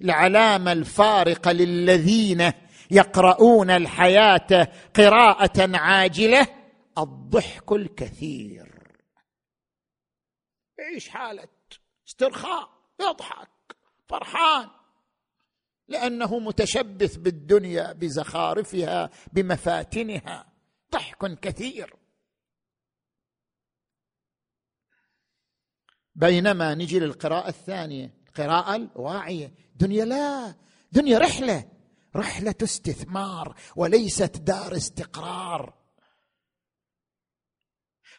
[0.02, 2.52] العلامة الفارقة للذين
[2.92, 6.48] يقرؤون الحياة قراءة عاجلة
[6.98, 8.78] الضحك الكثير.
[10.80, 11.48] يعيش حالة؟
[12.08, 12.70] استرخاء
[13.02, 13.76] يضحك
[14.10, 14.70] فرحان.
[15.88, 20.46] لأنه متشبث بالدنيا بزخارفها بمفاتنها.
[20.92, 21.96] ضحك كثير.
[26.16, 29.67] بينما نجي للقراءة الثانية القراءة الواعية.
[29.80, 30.56] دنيا لا
[30.92, 31.64] دنيا رحلة.
[32.16, 35.74] رحلة استثمار وليست دار استقرار.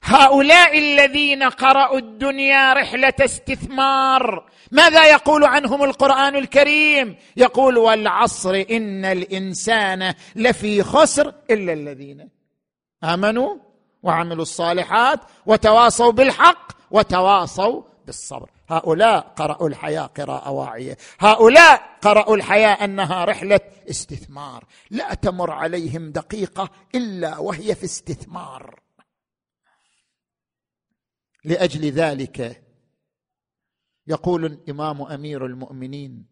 [0.03, 10.15] هؤلاء الذين قرأوا الدنيا رحلة استثمار ماذا يقول عنهم القرآن الكريم؟ يقول والعصر إن الإنسان
[10.37, 12.29] لفي خسر إلا الذين
[13.05, 13.57] آمنوا
[14.03, 18.51] وعملوا الصالحات وتواصوا بالحق وتواصوا بالصبر.
[18.69, 20.97] هؤلاء قرأوا الحياة قراءة واعية.
[21.19, 23.61] هؤلاء قرأوا الحياة أنها رحلة
[23.91, 24.65] استثمار.
[24.91, 28.81] لا تمر عليهم دقيقة إلا وهي في استثمار.
[31.45, 32.65] لأجل ذلك
[34.07, 36.27] يقول الإمام أمير المؤمنين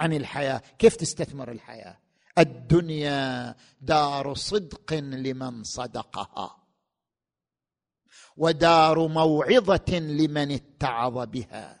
[0.00, 0.62] عن الحياة.
[0.78, 1.98] كيف تستثمر الحياة؟
[2.38, 6.65] الدنيا دار صدق لمن صدقها.
[8.36, 11.80] ودار موعظة لمن اتعظ بها.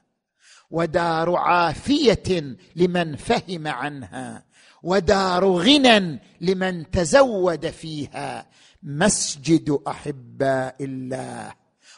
[0.70, 4.44] ودار عافية لمن فهم عنها.
[4.82, 8.46] ودار غنى لمن تزود فيها.
[8.82, 11.52] مسجد أحباء الله.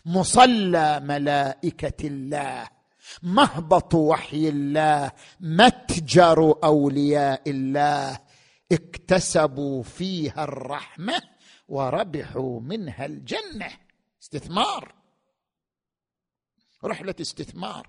[0.06, 2.68] مصلى ملائكة الله.
[3.22, 5.10] مهبط وحي الله.
[5.40, 8.18] متجر أولياء الله.
[8.72, 11.22] اكتسبوا فيها الرحمة
[11.68, 13.68] وربحوا منها الجنة.
[14.34, 14.94] استثمار.
[16.84, 17.88] رحلة استثمار.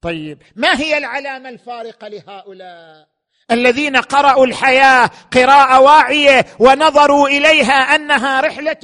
[0.00, 3.08] طيب ما هي العلامة الفارقة لهؤلاء
[3.50, 8.80] الذين قرأوا الحياة قراءة واعية ونظروا إليها أنها رحلة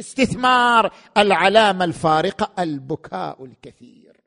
[0.00, 4.20] استثمار؟ العلامة الفارقة البكاء الكثير.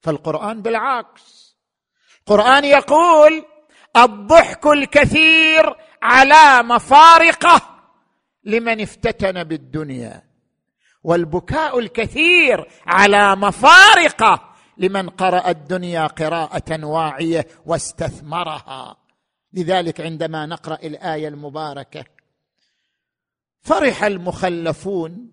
[0.00, 1.56] فالقرآن بالعكس.
[2.20, 3.44] القرآن يقول
[3.96, 7.75] الضحك الكثير علامة فارقة
[8.46, 10.22] لمن افتتن بالدنيا.
[11.02, 18.96] والبكاء الكثير علامة فارقة لمن قرأ الدنيا قراءة واعية واستثمرها.
[19.52, 22.04] لذلك عندما نقرأ الآية المباركة
[23.60, 25.32] فرح المخلفون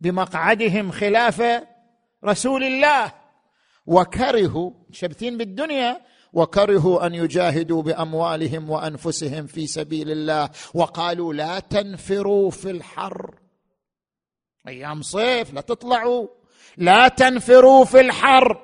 [0.00, 1.42] بمقعدهم خلاف
[2.24, 3.12] رسول الله
[3.86, 6.00] وكرهوا شبثين بالدنيا
[6.32, 13.34] وكرهوا أن يجاهدوا بأموالهم وأنفسهم في سبيل الله وقالوا لا تنفروا في الحر.
[14.68, 16.26] أيام صيف لا تطلعوا.
[16.76, 18.60] لا تنفروا في الحر.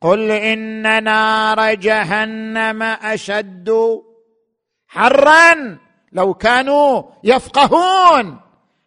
[0.00, 3.70] قل إن نار جهنم أشد
[4.86, 5.78] حرا.
[6.12, 8.40] لو كانوا يفقهون.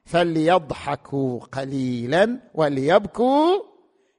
[0.06, 3.64] فليضحكوا قليلا وليبكوا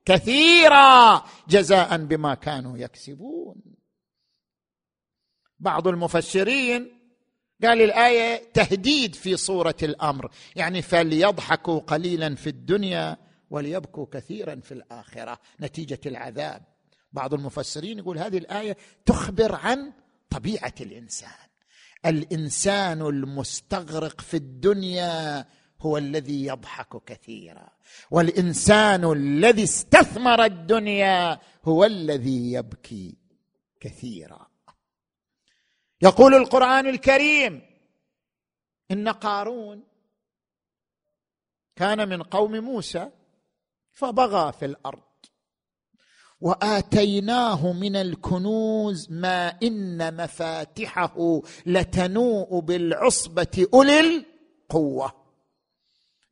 [0.05, 3.72] كثيرا جزاء بما كانوا يكسبون.
[5.63, 6.99] بعض المفسرين
[7.63, 13.17] قال الآية تهديد في صورة الأمر يعني فليضحكوا قليلا في الدنيا
[13.51, 16.63] وليبكوا كثيرا في الآخرة نتيجة العذاب.
[17.13, 19.93] بعض المفسرين يقول هذه الآية تخبر عن
[20.31, 21.49] طبيعة الإنسان.
[22.07, 25.47] الإنسان المستغرق في الدنيا
[25.81, 27.69] هو الذي يضحك كثيرا
[28.11, 33.17] والإنسان الذي استثمر الدنيا هو الذي يبكي
[33.81, 34.52] كثيرا.
[36.03, 37.63] يقول القرآن الكريم
[38.91, 39.85] إن قارون
[41.77, 43.11] كان من قوم موسى
[43.91, 45.03] فبغى في الأرض
[46.41, 55.13] وآتيناه من الكنوز ما إن مفاتحه لتنوء بالعصبة أولي القوة.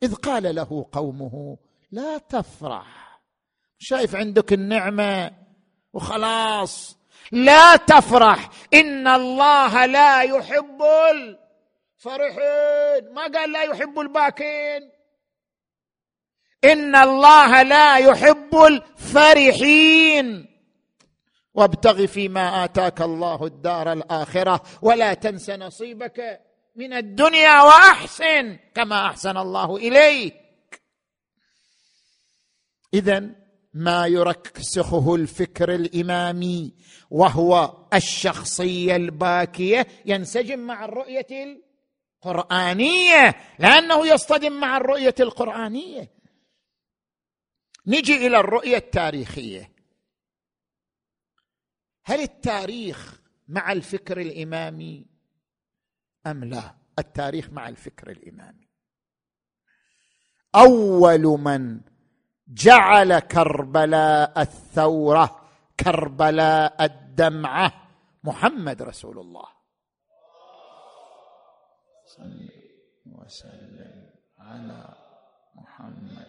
[0.02, 1.58] إذ قال له قومه
[1.90, 3.22] لا تفرح
[3.78, 5.30] شايف عندك النعمة
[5.92, 6.99] وخلاص
[7.32, 8.48] لا تفرح.
[8.74, 14.90] إن الله لا يحب الفرحين ما قال لا يحب الباكين.
[16.64, 20.46] إن الله لا يحب الفرحين.
[21.54, 26.40] وابتغ فيما آتاك الله الدار الآخرة ولا تنس نصيبك
[26.76, 30.36] من الدنيا وأحسن كما أحسن الله إليك.
[32.94, 33.39] اذا
[33.72, 36.74] ما يرسخه الفكر الإمامي
[37.10, 41.58] وهو الشخصية الباكية ينسجم مع الرؤية
[42.24, 46.10] القرآنية لأنه يصطدم مع الرؤية القرآنية.
[47.86, 49.72] نجي إلى الرؤية التاريخية.
[52.04, 55.06] هل التاريخ مع الفكر الإمامي
[56.26, 58.70] أم لا؟ التاريخ مع الفكر الإمامي.
[60.54, 61.80] أول من
[62.50, 65.40] جعل كربلاء الثورة
[65.80, 67.72] كربلاء الدمعة.
[68.24, 69.46] محمد رسول الله.
[72.06, 72.48] صل
[73.06, 74.94] وسلم على
[75.54, 76.26] محمد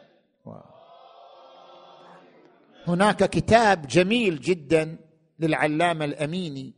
[2.87, 4.97] هناك كتاب جميل جدا
[5.39, 6.73] للعلامة الأميني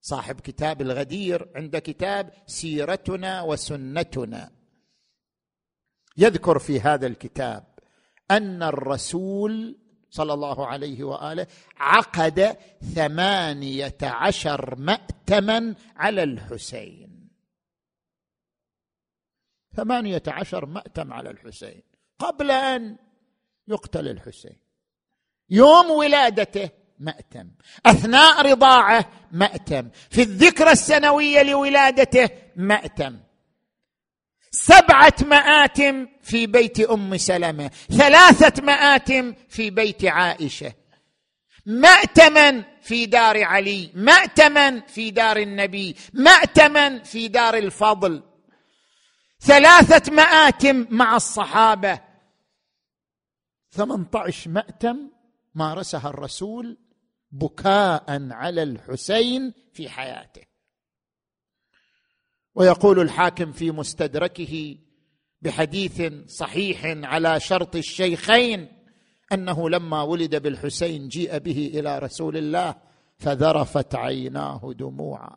[0.00, 4.50] صاحب كتاب الغدير عند كتاب سيرتنا وسنتنا.
[6.16, 7.73] يذكر في هذا الكتاب
[8.30, 9.78] أن الرسول
[10.10, 11.46] صلى الله عليه وآله
[11.76, 12.56] عقد
[12.94, 17.28] ثمانية عشر مأتما على الحسين.
[19.76, 21.82] ثمانية عشر مأتم على الحسين.
[22.18, 22.96] قبل أن
[23.68, 24.58] يقتل الحسين.
[25.50, 27.50] يوم ولادته مأتم.
[27.86, 29.90] أثناء رضاعه مأتم.
[30.10, 33.20] في الذكرى السنوية لولادته مأتم.
[34.54, 40.72] سبعة مآتم في بيت أم سلمة ثلاثة مآتم في بيت عائشة.
[41.66, 48.22] مأتما في دار علي مأتما في دار النبي مأتما في دار الفضل.
[49.40, 52.00] ثلاثة مآتم مع الصحابة.
[53.70, 55.10] 18 مأتم
[55.54, 56.78] مارسها الرسول
[57.32, 60.53] بكاء على الحسين في حياته.
[62.54, 64.76] ويقول الحاكم في مستدركه
[65.42, 68.68] بحديث صحيح على شرط الشيخين
[69.32, 72.74] أنه لما ولد بالحسين جيء به إلى رسول الله
[73.18, 75.36] فذرفت عيناه دموعا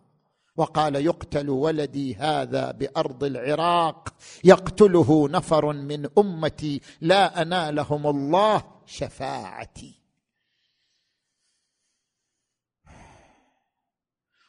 [0.57, 4.13] وقال يقتل ولدي هذا بأرض العراق
[4.43, 9.96] يقتله نفر من أمتي لا أنالهم الله شفاعتي.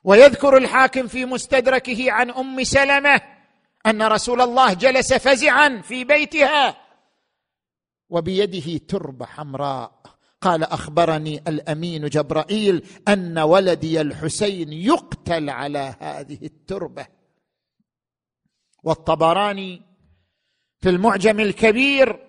[0.05, 3.21] ويذكر الحاكم في مستدركه عن أم سلمة
[3.87, 6.77] أن رسول الله جلس فزعا في بيتها.
[8.11, 9.93] وبيده تربة حمراء.
[10.41, 17.07] قال أخبرني الأمين جبرائيل أن ولدي الحسين يقتل على هذه التربة.
[18.83, 19.83] والطبراني
[20.81, 22.29] في المعجم الكبير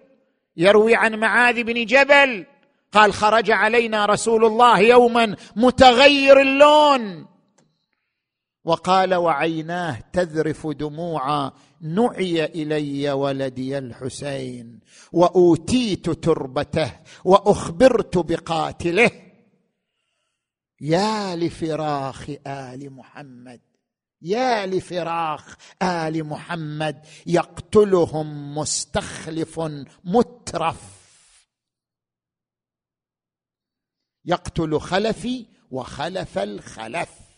[0.58, 2.46] يروي عن معاذ بن جبل
[2.92, 7.29] قال خرج علينا رسول الله يوما متغير اللون.
[8.70, 11.52] وقال وعيناه تذرف دموعا
[11.82, 14.80] نعي إلي ولدي الحسين
[15.12, 16.92] وأوتيت تربته
[17.24, 19.12] وأخبرت بقاتله.
[20.82, 23.62] يا لفراخ آل محمد
[24.22, 29.60] يا لفراخ آل محمد يقتلهم مستخلف
[30.04, 31.00] مترف.
[34.26, 37.29] يقتل خلفي وخلف الخلف.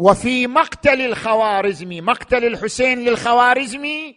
[0.00, 4.16] وفي مقتل الخوارزمي مقتل الحسين للخوارزمي؟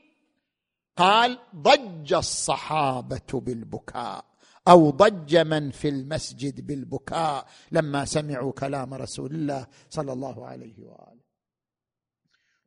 [0.98, 4.26] قال ضج الصحابة بالبكاء
[4.68, 11.24] أو ضج من في المسجد بالبكاء لما سمعوا كلام رسول الله صلى الله عليه وآله.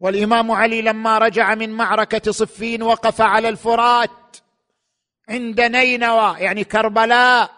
[0.01, 4.37] والإمام علي لما رجع من معركة صفين وقف على الفرات
[5.29, 7.56] عند نينوى يعني كربلاء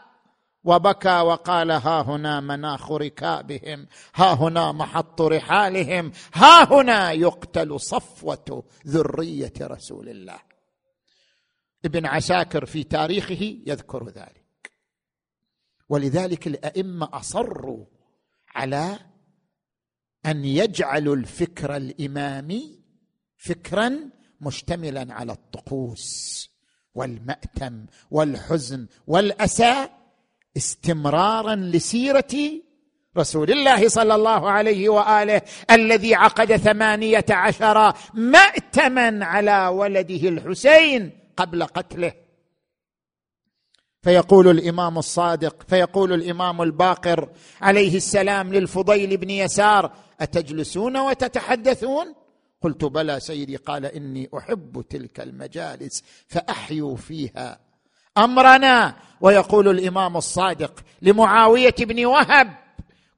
[0.69, 9.53] وبكى وقال ها هنا مناخ ركابهم ها هنا محط رحالهم ها هنا يقتل صفوة ذرية
[9.61, 10.39] رسول الله.
[11.85, 14.73] ابن عساكر في تاريخه يذكر ذلك.
[15.89, 17.87] ولذلك الأئمة أصروا
[18.55, 18.99] على
[20.27, 22.85] أن يجعلوا الفكر الإمامي
[23.37, 24.11] فكرا
[24.41, 26.51] مشتملا على الطقوس
[26.95, 29.89] والمأتم والحزن والأسى
[30.57, 32.63] استمرارا لسيرة
[33.19, 41.65] رسول الله صلى الله عليه وآله الذي عقد ثمانية عشر مأتما على ولده الحسين قبل
[41.65, 42.13] قتله.
[44.03, 47.29] فيقول الإمام الصادق فيقول الإمام الباقر
[47.61, 52.15] عليه السلام للفضيل بن يسار أتجلسون وتتحدثون؟
[52.61, 57.68] قلت بلى سيدي قال إني أحب تلك المجالس فأحيوا فيها.
[58.25, 58.95] أمرنا.
[59.21, 62.51] ويقول الإمام الصادق لمعاوية بن وهب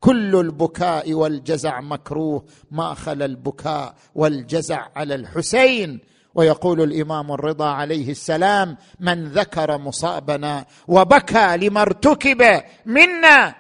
[0.01, 6.01] كل البكاء والجزع مكروه ما خلا البكاء والجزع على الحسين.
[6.35, 13.55] ويقول الإمام الرضا عليه السلام من ذكر مصابنا وبكى لما ارتكب منا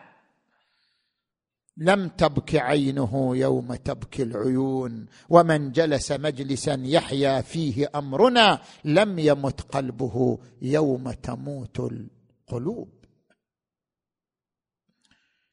[1.80, 10.38] لم تبك عينه يوم تبكي العيون ومن جلس مجلسا يحيا فيه أمرنا لم يمت قلبه
[10.62, 13.04] يوم تموت القلوب.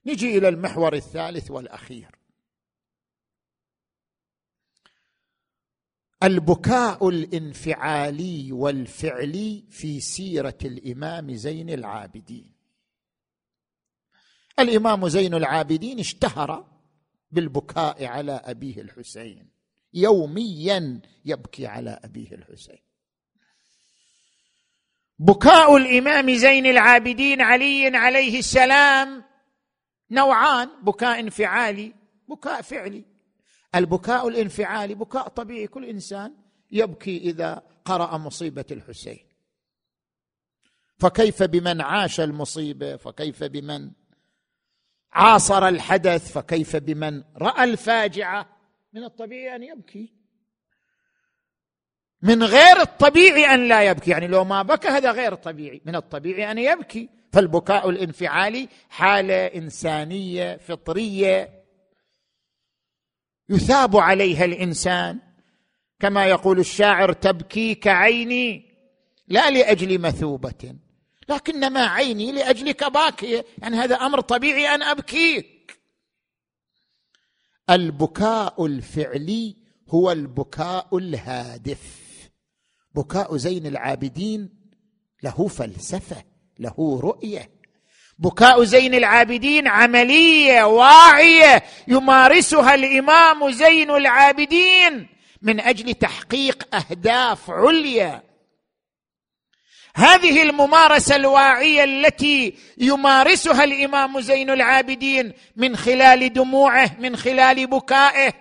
[0.05, 2.15] نجي إلى المحور الثالث والأخير.
[6.23, 12.56] البكاء الانفعالي والفعلي في سيرة الإمام زين العابدين.
[14.59, 16.65] الإمام زين العابدين اشتهر
[17.31, 19.49] بالبكاء على أبيه الحسين.
[19.93, 22.79] يوميا يبكي على أبيه الحسين.
[25.19, 29.23] بكاء الإمام زين العابدين علي عليه السلام
[30.11, 31.93] نوعان بكاء انفعالي
[32.27, 33.03] بكاء فعلي.
[33.75, 35.67] البكاء الانفعالي بكاء طبيعي.
[35.67, 36.33] كل إنسان
[36.71, 39.19] يبكي إذا قرأ مصيبة الحسين.
[40.99, 43.91] فكيف بمن عاش المصيبة؟ فكيف بمن
[45.17, 48.45] عاصر الحدث فكيف بمن رأى الفاجعة؟
[48.93, 50.13] من الطبيعي أن يبكي.
[52.21, 54.11] من غير الطبيعي أن لا يبكي.
[54.11, 55.81] يعني لو ما بكى هذا غير طبيعي.
[55.85, 57.09] من الطبيعي أن يبكي.
[57.33, 61.63] فالبكاء الانفعالي حالة إنسانية فطرية.
[63.49, 65.19] يثاب عليها الإنسان.
[65.99, 68.65] كما يقول الشاعر تبكيك عيني
[69.27, 70.75] لا لأجل مثوبة.
[71.29, 75.79] لكنما عيني لأجلك باكيه يعني هذا أمر طبيعي أن أبكيك.
[77.69, 79.55] البكاء الفعلي
[79.89, 81.97] هو البكاء الهادف.
[82.95, 84.49] بكاء زين العابدين
[85.23, 86.23] له فلسفة
[86.59, 87.51] له رؤية.
[88.19, 95.07] بكاء زين العابدين عملية واعية يمارسها الإمام زين العابدين
[95.41, 98.26] من أجل تحقيق أهداف عليا.
[99.97, 108.33] هذه الممارسة الواعية التي يمارسها الإمام زين العابدين من خلال دموعه من خلال بكائه.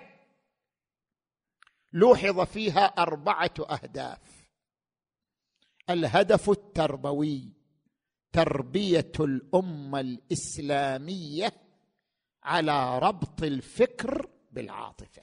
[1.93, 4.19] لوحظ فيها أربعة أهداف.
[5.89, 7.53] الهدف التربوي
[8.31, 11.53] تربية الأمة الإسلامية
[12.43, 15.21] على ربط الفكر بالعاطفة.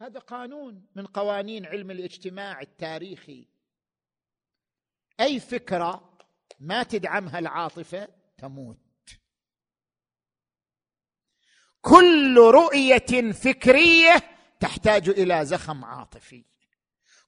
[0.00, 3.48] هذا قانون من قوانين علم الاجتماع التاريخي.
[5.20, 6.18] أي فكرة
[6.60, 8.78] ما تدعمها العاطفة تموت.
[11.80, 14.14] كل رؤية فكرية
[14.60, 16.44] تحتاج إلى زخم عاطفي.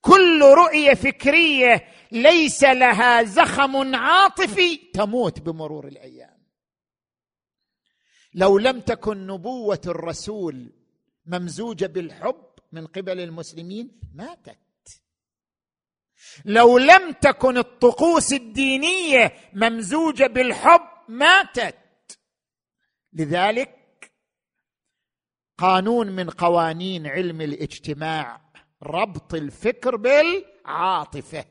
[0.01, 6.41] كل رؤية فكرية ليس لها زخم عاطفي تموت بمرور الأيام.
[8.35, 10.73] لو لم تكن نبوة الرسول
[11.27, 14.59] ممزوجة بالحب من قبل المسلمين ماتت.
[16.45, 21.77] لو لم تكن الطقوس الدينية ممزوجة بالحب ماتت.
[23.13, 24.13] لذلك
[25.59, 28.41] قانون من قوانين علم الاجتماع
[28.83, 31.45] ربط الفكر بالعاطفة.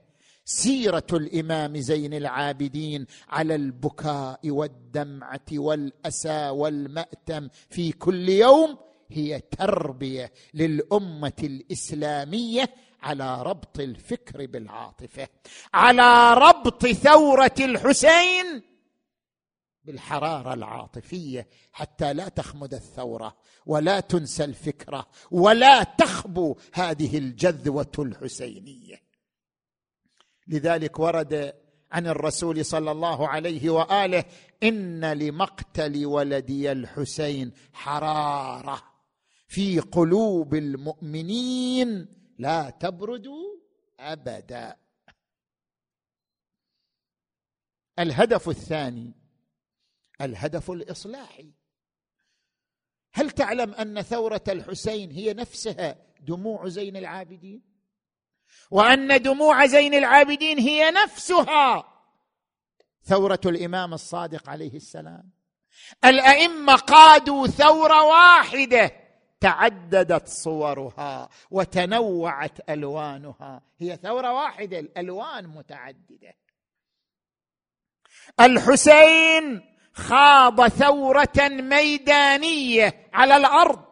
[0.45, 11.33] سيرة الإمام زين العابدين على البكاء والدمعة والأسى والمأتم في كل يوم هي تربية للأمة
[11.43, 15.27] الإسلامية على ربط الفكر بالعاطفة
[15.73, 18.61] على ربط ثورة الحسين
[19.83, 29.01] بالحرارة العاطفية حتى لا تخمد الثورة ولا تنسى الفكرة ولا تخبو هذه الجذوة الحسينية.
[30.47, 31.53] لذلك ورد
[31.91, 34.23] عن الرسول صلى الله عليه وآله
[34.63, 38.88] إن لمقتل ولدي الحسين حرارة.
[39.49, 43.27] في قلوب المؤمنين لا تبرد
[43.99, 44.77] أبدا.
[47.99, 49.13] الهدف الثاني
[50.21, 51.53] الهدف الإصلاحي.
[53.13, 57.63] هل تعلم أن ثورة الحسين هي نفسها دموع زين العابدين؟
[58.71, 61.93] وأن دموع زين العابدين هي نفسها
[63.03, 65.31] ثورة الإمام الصادق عليه السلام.
[66.05, 68.98] الأئمة قادوا ثورة واحدة
[69.39, 73.61] تعددت صورها وتنوعت ألوانها.
[73.77, 76.35] هي ثورة واحدة الألوان متعددة.
[78.39, 79.61] الحسين
[79.93, 83.85] خاض ثورة ميدانية على الأرض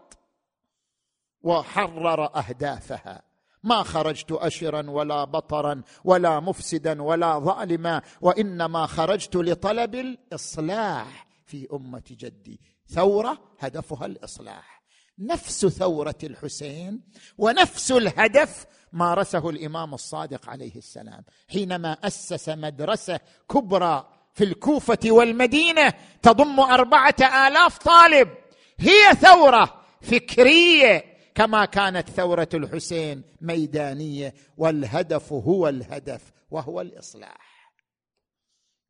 [1.41, 3.21] وحرر أهدافها.
[3.63, 12.03] ما خرجت أشرا ولا بطرا ولا مفسدا ولا ظالما وإنما خرجت لطلب الإصلاح في أمة
[12.09, 12.59] جدي.
[12.87, 14.76] ثورة هدفها الإصلاح.
[15.19, 17.01] نفس ثورة الحسين
[17.37, 26.59] ونفس الهدف مارسه الإمام الصادق عليه السلام حينما أسس مدرسة كبرى في الكوفة والمدينة تضم
[26.59, 27.15] أربعة
[27.47, 28.29] آلاف طالب.
[28.77, 37.71] هي ثورة فكرية كما كانت ثورة الحسين ميدانية والهدف هو الهدف وهو الإصلاح.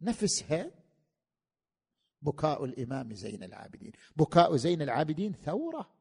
[0.02, 0.72] نفسها
[2.22, 3.92] بكاء الإمام زين العابدين.
[4.16, 5.97] بكاء زين العابدين ثورة.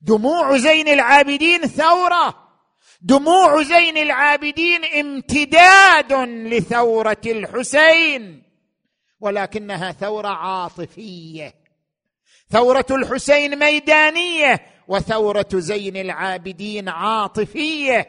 [0.00, 2.46] دموع زين العابدين ثورة.
[3.00, 6.12] دموع زين العابدين امتداد
[6.52, 8.42] لثورة الحسين.
[9.20, 11.54] ولكنها ثورة عاطفية.
[12.50, 18.06] ثورة الحسين ميدانية وثورة زين العابدين عاطفية.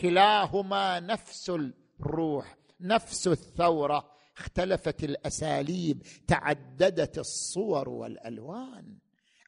[0.00, 1.52] كلاهما نفس
[2.00, 4.18] الروح نفس الثورة.
[4.38, 8.98] اختلفت الأساليب تعددت الصور والألوان.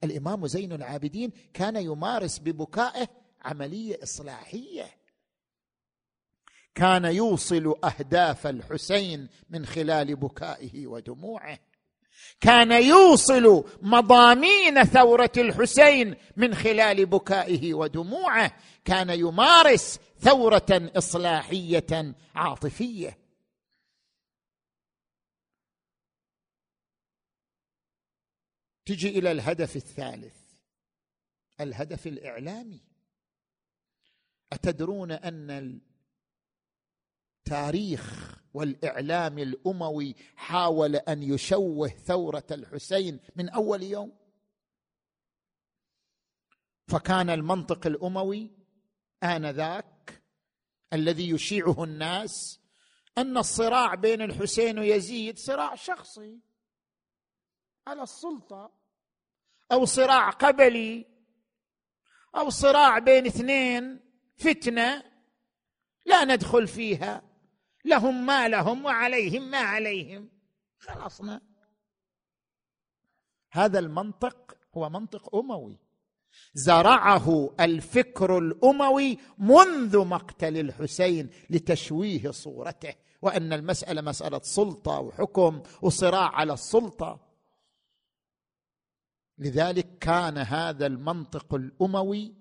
[0.05, 3.09] الإمام زين العابدين كان يمارس ببكائه
[3.43, 5.01] عملية إصلاحية.
[6.75, 11.59] كان يوصل أهداف الحسين من خلال بكائه ودموعه.
[12.41, 18.53] كان يوصل مضامين ثورة الحسين من خلال بكائه ودموعه.
[18.85, 23.20] كان يمارس ثورة إصلاحية عاطفية.
[28.91, 30.37] تجي إلى الهدف الثالث
[31.61, 32.81] الهدف الإعلامي.
[34.53, 35.81] أتدرون أن
[37.39, 44.13] التاريخ والإعلام الأموي حاول أن يشوه ثورة الحسين من أول يوم؟
[46.89, 48.51] فكان المنطق الأموي
[49.23, 50.23] آنذاك
[50.93, 52.61] الذي يشيعه الناس
[53.19, 56.41] أن الصراع بين الحسين ويزيد صراع شخصي
[57.87, 58.80] على السلطة.
[59.73, 61.07] أو صراع قبلي
[62.37, 64.01] أو صراع بين اثنين
[64.37, 65.03] فتنة
[66.07, 67.23] لا ندخل فيها.
[67.85, 70.29] لهم ما لهم وعليهم ما عليهم.
[70.79, 71.41] خلصنا.
[73.53, 75.79] هذا المنطق هو منطق أموي.
[76.55, 82.95] زرعه الفكر الأموي منذ مقتل الحسين لتشويه صورته.
[83.23, 87.30] وأن المسألة مسألة سلطة وحكم وصراع على السلطة.
[89.41, 92.35] لذلك كان هذا المنطق الأموي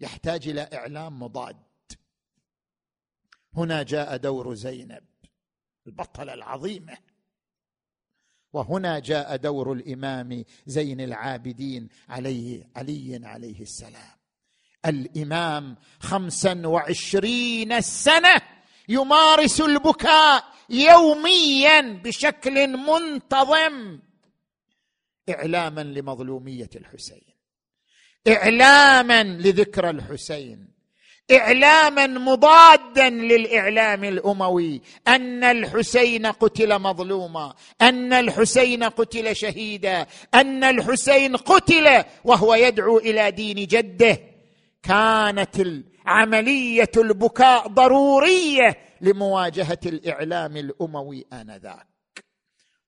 [0.00, 1.56] يحتاج إلى إعلام مضاد.
[3.54, 5.04] هنا جاء دور زينب
[5.86, 6.98] البطلة العظيمة.
[8.52, 14.18] وهنا جاء دور الإمام زين العابدين عليه علي عليه السلام.
[14.86, 18.42] الإمام خمسا وعشرين سنة
[18.88, 24.00] يمارس البكاء يوميا بشكل منتظم.
[25.30, 27.22] إعلاما لمظلومية الحسين.
[28.28, 30.68] إعلاما لذكرى الحسين.
[31.32, 34.80] إعلاما مضادا للإعلام الأموي.
[35.08, 37.54] أن الحسين قتل مظلوما.
[37.82, 40.06] أن الحسين قتل شهيدا.
[40.34, 44.20] أن الحسين قتل وهو يدعو إلى دين جده.
[44.82, 51.87] كانت عمليه البكاء ضرورية لمواجهة الإعلام الأموي آنذاك.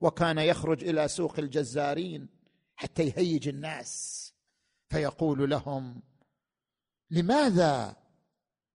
[0.01, 2.29] وكان يخرج إلى سوق الجزارين
[2.77, 4.21] حتى يهيج الناس.
[4.89, 6.03] فيقول لهم
[7.11, 7.97] لماذا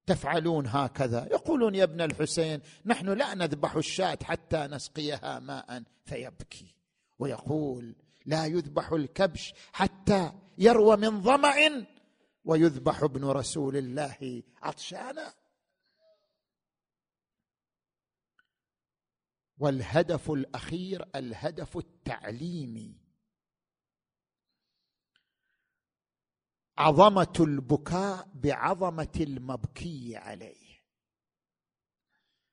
[0.05, 6.75] تفعلون هكذا؟ يقولون يا ابن الحسين نحن لا نذبح الشاة حتى نسقيها ماء فيبكي.
[7.19, 7.95] ويقول
[8.25, 11.85] لا يذبح الكبش حتى يروى من ظمأ
[12.45, 15.33] ويذبح ابن رسول الله عطشانا.
[19.57, 22.97] والهدف الأخير الهدف التعليمي.
[26.77, 30.65] عظمة البكاء بعظمة المبكي عليه.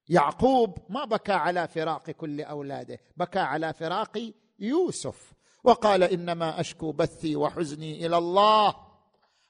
[0.09, 5.33] يعقوب ما بكى على فراق كل أولاده بكى على فراق يوسف
[5.65, 8.75] وقال إنما أشكو بثي وحزني إلى الله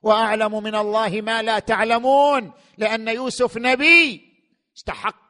[0.03, 4.33] وأعلم من الله ما لا تعلمون لأن يوسف نبي
[4.77, 5.22] استحق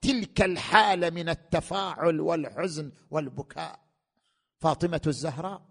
[0.00, 3.80] تلك الحاله من التفاعل والحزن والبكاء.
[4.58, 5.62] فاطمة الزهراء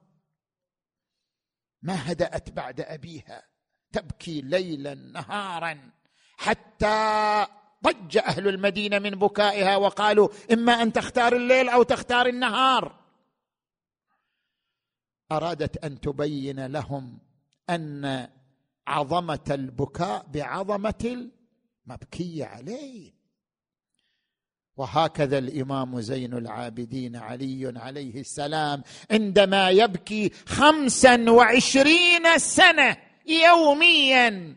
[1.81, 3.43] ما هدات بعد أبيها
[3.91, 5.91] تبكي ليلا نهارا
[6.37, 7.45] حتى
[7.83, 12.99] ضج أهل المدينة من بكائها وقالوا إما أن تختار الليل أو تختار النهار.
[15.31, 17.19] أرادت أن تبين لهم
[17.69, 18.27] أن
[18.87, 21.29] عظمة البكاء بعظمة
[21.87, 23.22] المبكي عليه.
[24.77, 32.97] وهكذا الإمام زين العابدين علي عليه السلام عندما يبكي خمسا وعشرين سنة
[33.27, 34.55] يوميا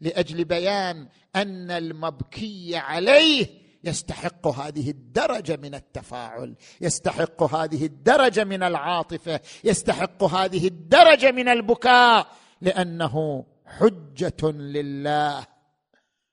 [0.00, 3.46] لأجل بيان أن المبكي عليه
[3.84, 12.26] يستحق هذه الدرجة من التفاعل يستحق هذه الدرجة من العاطفة يستحق هذه الدرجة من البكاء
[12.60, 15.46] لأنه حجة لله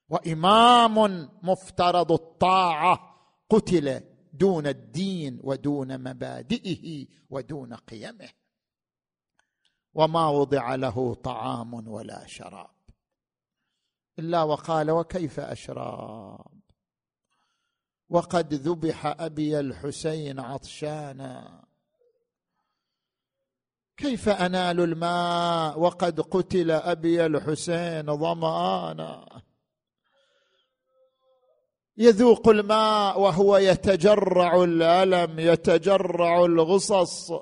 [0.08, 3.13] وإمام مفترض الطاعة
[3.54, 4.00] قتل
[4.32, 8.30] دون الدين ودون مبادئه ودون قيمه.
[9.94, 12.74] وما وضع له طعام ولا شراب.
[14.18, 16.60] إلا وقال وكيف أشراب؟
[18.08, 21.64] وقد ذبح أبي الحسين عطشانا.
[23.96, 29.42] كيف أنال الماء وقد قتل أبي الحسين ظمآنا؟
[31.98, 37.32] يذوق الماء وهو يتجرع الألم يتجرع الغصص.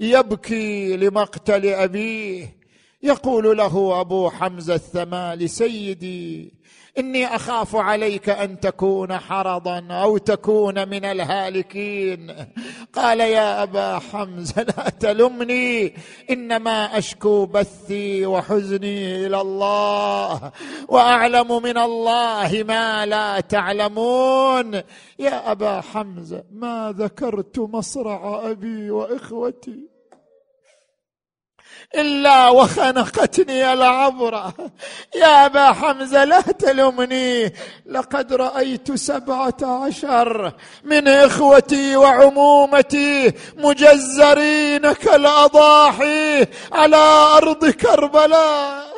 [0.00, 2.56] يبكي لمقتل أبيه.
[3.02, 6.54] يقول له أبو حمزة الثمالي سيدي
[6.98, 12.34] إني أخاف عليك أن تكون حرضا أو تكون من الهالكين.
[12.92, 15.94] قال يا أبا حمزة لا تلمني
[16.30, 20.52] إنما أشكو بثي وحزني إلى الله
[20.88, 24.74] وأعلم من الله ما لا تعلمون.
[25.18, 29.91] يا أبا حمزة ما ذكرت مصرع أبي وإخوتي.
[31.94, 34.54] إلا وخنقتني العبرة
[35.14, 37.52] يا أبا حمزة لا تلمني
[37.86, 40.52] لقد رأيت سبعة عشر
[40.84, 46.96] من إخوتي وعمومتي مجزرين كالأضاحي على
[47.36, 48.92] أرض كربلاء.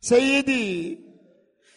[0.00, 1.03] سيدي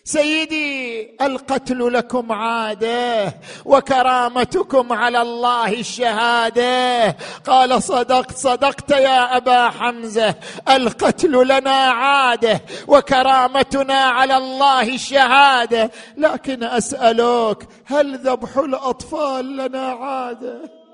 [0.08, 3.34] سيدي القتل لكم عادة
[3.66, 7.08] وكرامتكم على الله الشهادة.
[7.48, 10.36] قال صدقت صدقت يا أبا حمزة
[10.70, 15.92] القتل لنا عادة وكرامتنا على الله الشهادة.
[16.18, 20.87] لكن أسألك هل ذبح الأطفال لنا عادة؟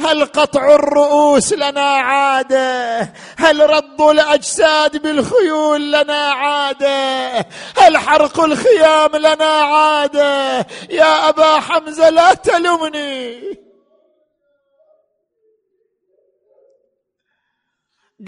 [0.00, 3.00] هل قطع الرؤوس لنا عادة؟
[3.38, 7.30] هل رض الأجساد بالخيول لنا عادة؟
[7.76, 13.42] هل حرق الخيام لنا عادة؟ يا أبا حمزة لا تلمني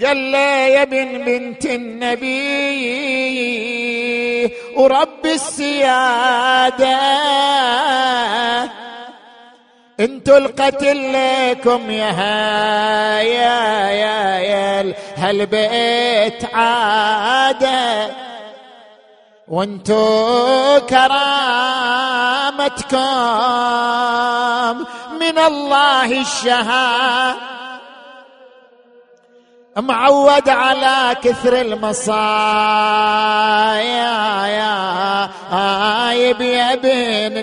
[0.03, 2.75] قال لي يا ابن بنت النبي
[4.75, 6.95] ورب السيادة.
[9.99, 12.11] انتو القتل لكم يا
[13.21, 18.09] يا يا يا هالبيت عاده
[19.47, 21.25] وانتو كرامتكم
[25.19, 27.35] من الله الشهاده
[29.77, 32.15] معود على كثر المصايا
[34.47, 35.29] يا
[36.09, 37.37] آيب يا بن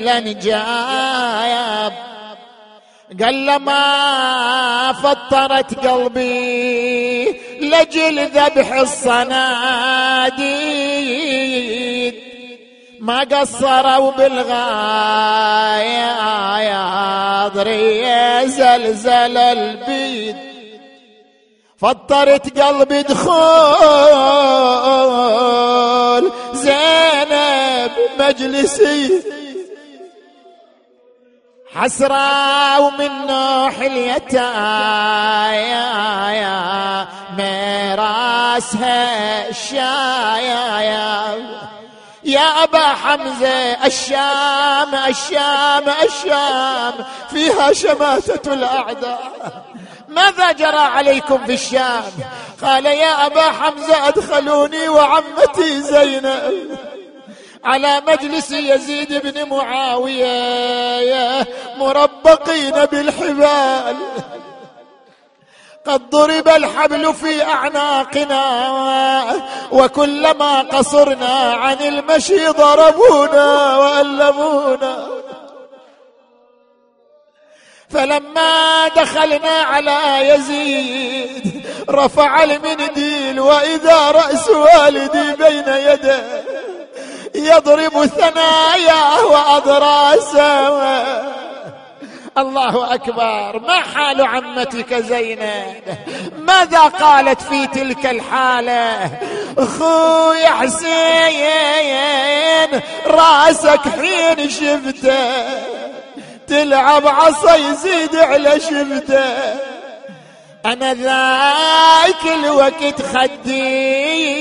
[3.21, 7.25] قال لما فطرت قلبي
[7.61, 10.13] لجل ذبح الصناديد.
[13.01, 14.53] ما قصروا بالغاية
[16.59, 20.37] يا ضري زلزل البيد
[21.79, 23.33] فطرت قلبي دخول
[26.53, 29.23] زينب مجلسي.
[31.75, 34.43] حسرة ومن نوح اليتايا
[37.39, 41.23] ميراسها الشايا.
[42.25, 46.93] يا أبا حمزة الشام الشام الشام
[47.31, 49.65] فيها شماتة الأعداء.
[50.09, 52.03] ماذا جرى عليكم في الشام؟
[52.63, 56.79] قال يا أبا حمزة أدخلوني وعمتي زينب.
[57.65, 60.72] على مجلس يزيد بن معاوية.
[61.77, 63.97] مربقين بالحبال.
[65.87, 68.45] قد ضرب الحبل في أعناقنا
[69.73, 75.07] وكلما قصرنا عن المشي ضربونا وألمونا.
[77.91, 86.45] فلما دخلنا على يزيد رفع المنديل وإذا رأس والدي بين يديه
[87.35, 91.42] يضرب ثناياه وأضراسه.
[92.39, 93.59] الله أكبر.
[93.59, 95.83] ما حال عمتك زينب
[96.39, 99.11] ماذا قالت في تلك الحالة؟
[99.79, 101.51] خوي حسين
[103.07, 105.63] رأسك حين شفته.
[106.47, 109.25] تلعب عصا يزيد على شفته.
[110.67, 114.33] أنا ذاك الوقت خدي.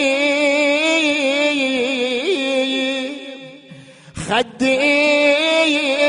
[4.30, 6.01] خدي.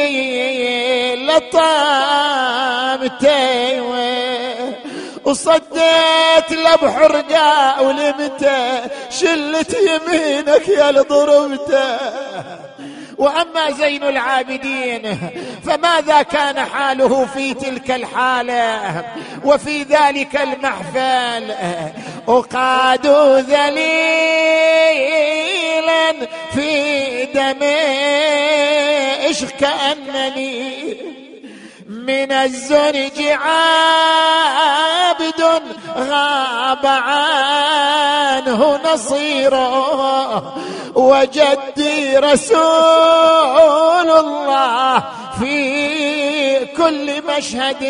[3.02, 3.80] لطامتي
[5.24, 8.80] وصديت لبحر قاء ولمتة
[9.10, 11.98] شلت يمينك يا لضربته
[13.18, 15.18] وأما زين العابدين
[15.66, 19.04] فماذا كان حاله في تلك الحالة؟
[19.44, 21.54] وفي ذلك المحفل
[22.28, 23.06] أقاد
[23.48, 23.82] ذليلا
[26.54, 27.62] في دمشق
[29.60, 31.21] كانني
[32.02, 33.62] من الزرج عابد
[35.96, 40.54] غاب عنه نصيره
[40.94, 45.04] وجدي رسول الله
[45.40, 47.84] في كل مشهد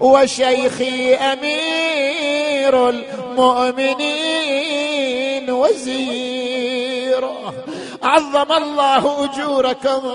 [0.00, 4.62] وشيخي أمير المؤمنين
[5.50, 7.54] وزيره.
[8.02, 10.12] عظم الله أجوركم.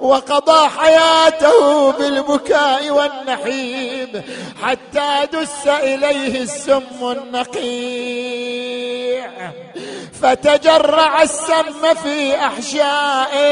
[0.00, 4.22] وقضى حياته بالبكاء والنحيب
[4.62, 8.42] حتى دس إليه السم النقيع.
[10.22, 13.42] فتجرع السم في أحشائه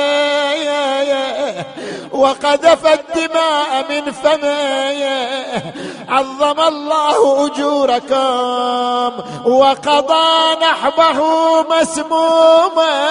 [2.13, 5.73] وقذف الدماء من فمه.
[6.09, 9.13] عظم الله أجوركم
[9.51, 11.19] وقضى نحبه
[11.63, 13.11] مسموما.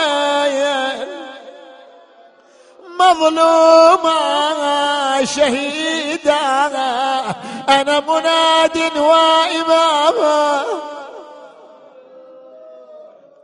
[3.00, 4.20] مظلوما
[5.26, 6.68] شهيدا.
[7.70, 10.64] أنا مناد واماما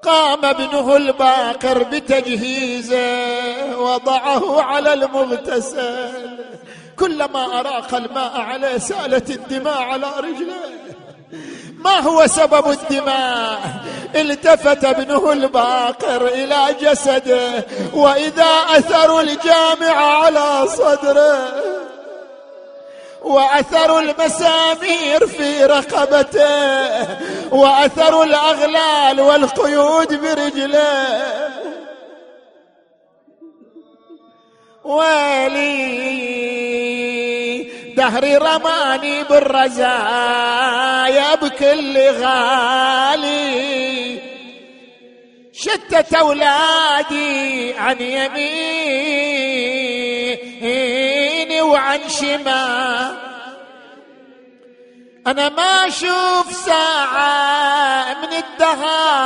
[0.03, 6.39] قام ابنه الباقر بتجهيزه وضعه على المغتسل.
[6.99, 10.84] كلما أراق الماء عليه سالت الدماء على رجليه.
[11.83, 13.59] ما هو سبب الدماء؟
[14.15, 21.53] التفت ابنه الباقر إلى جسده وإذا اثر الجامع على صدره.
[23.23, 27.07] واثر المسامير في رقبته
[27.51, 31.55] واثر الأغلال والقيود برجله.
[34.83, 36.64] ويلي
[37.95, 39.85] دهري رماني بالرزايا
[41.35, 43.55] بكل غالي.
[45.53, 48.41] شتت أولادي عن يميني
[51.61, 53.15] وعن شمال.
[55.27, 59.25] أنا ما أشوف ساعة من الدهر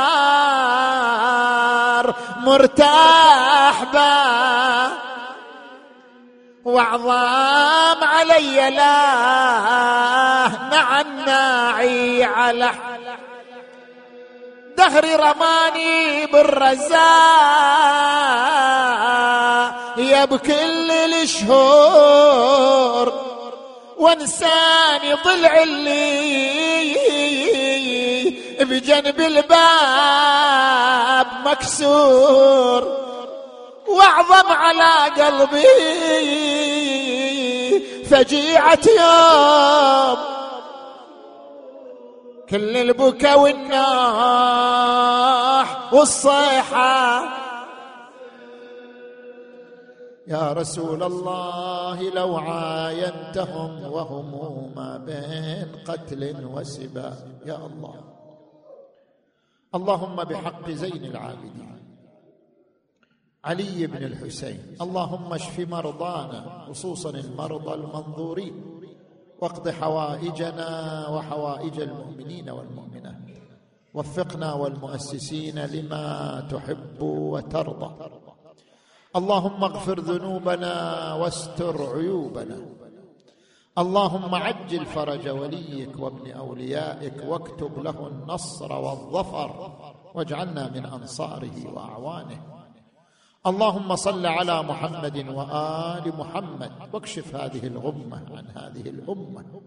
[2.36, 5.09] مرتاح با
[6.70, 9.06] وعظام علي لا
[10.48, 12.70] مع الناعي على
[14.76, 17.00] دهري رماني بالرزاء
[19.96, 20.90] يا بكل
[21.22, 22.50] الشهور
[23.98, 26.30] وانساني ضلع اللي
[28.60, 29.50] بجنب الباب
[31.44, 33.09] مكسور.
[34.00, 35.66] واعظم على قلبي.
[38.10, 40.18] فجيعة يوم
[42.50, 44.36] كل البكا والناح
[45.92, 47.22] والصيحة.
[50.26, 54.30] يا رسول الله لو عاينتهم وهم
[54.76, 56.22] ما بين قتل
[56.54, 57.16] وسبا.
[57.46, 58.00] يا الله.
[59.74, 61.89] اللهم بحق زين العابدين.
[63.44, 64.76] علي بن الحسين.
[64.80, 68.80] اللهم اشف مرضانا خصوصا المرضى المنظورين.
[69.40, 73.16] واقض حوائجنا وحوائج المؤمنين والمؤمنات.
[73.94, 78.10] وفقنا والمؤسسين لما تحب وترضى.
[79.16, 82.60] اللهم اغفر ذنوبنا واستر عيوبنا.
[83.78, 89.72] اللهم عجل فرج وليك وابن أوليائك واكتب له النصر والظفر
[90.14, 92.59] واجعلنا من أنصاره وأعوانه.
[93.46, 99.62] اللهم صل على محمد وآل محمد واكشف هذه الغمة عن هذه الأمة.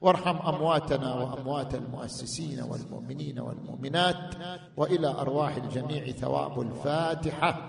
[0.00, 4.34] وارحم أمواتنا وأموات المؤسسين والمؤمنين والمؤمنات
[4.76, 7.60] وإلى أرواح الجميع ثواب الفاتحة.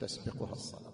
[0.00, 0.87] تسبقها الصلاة.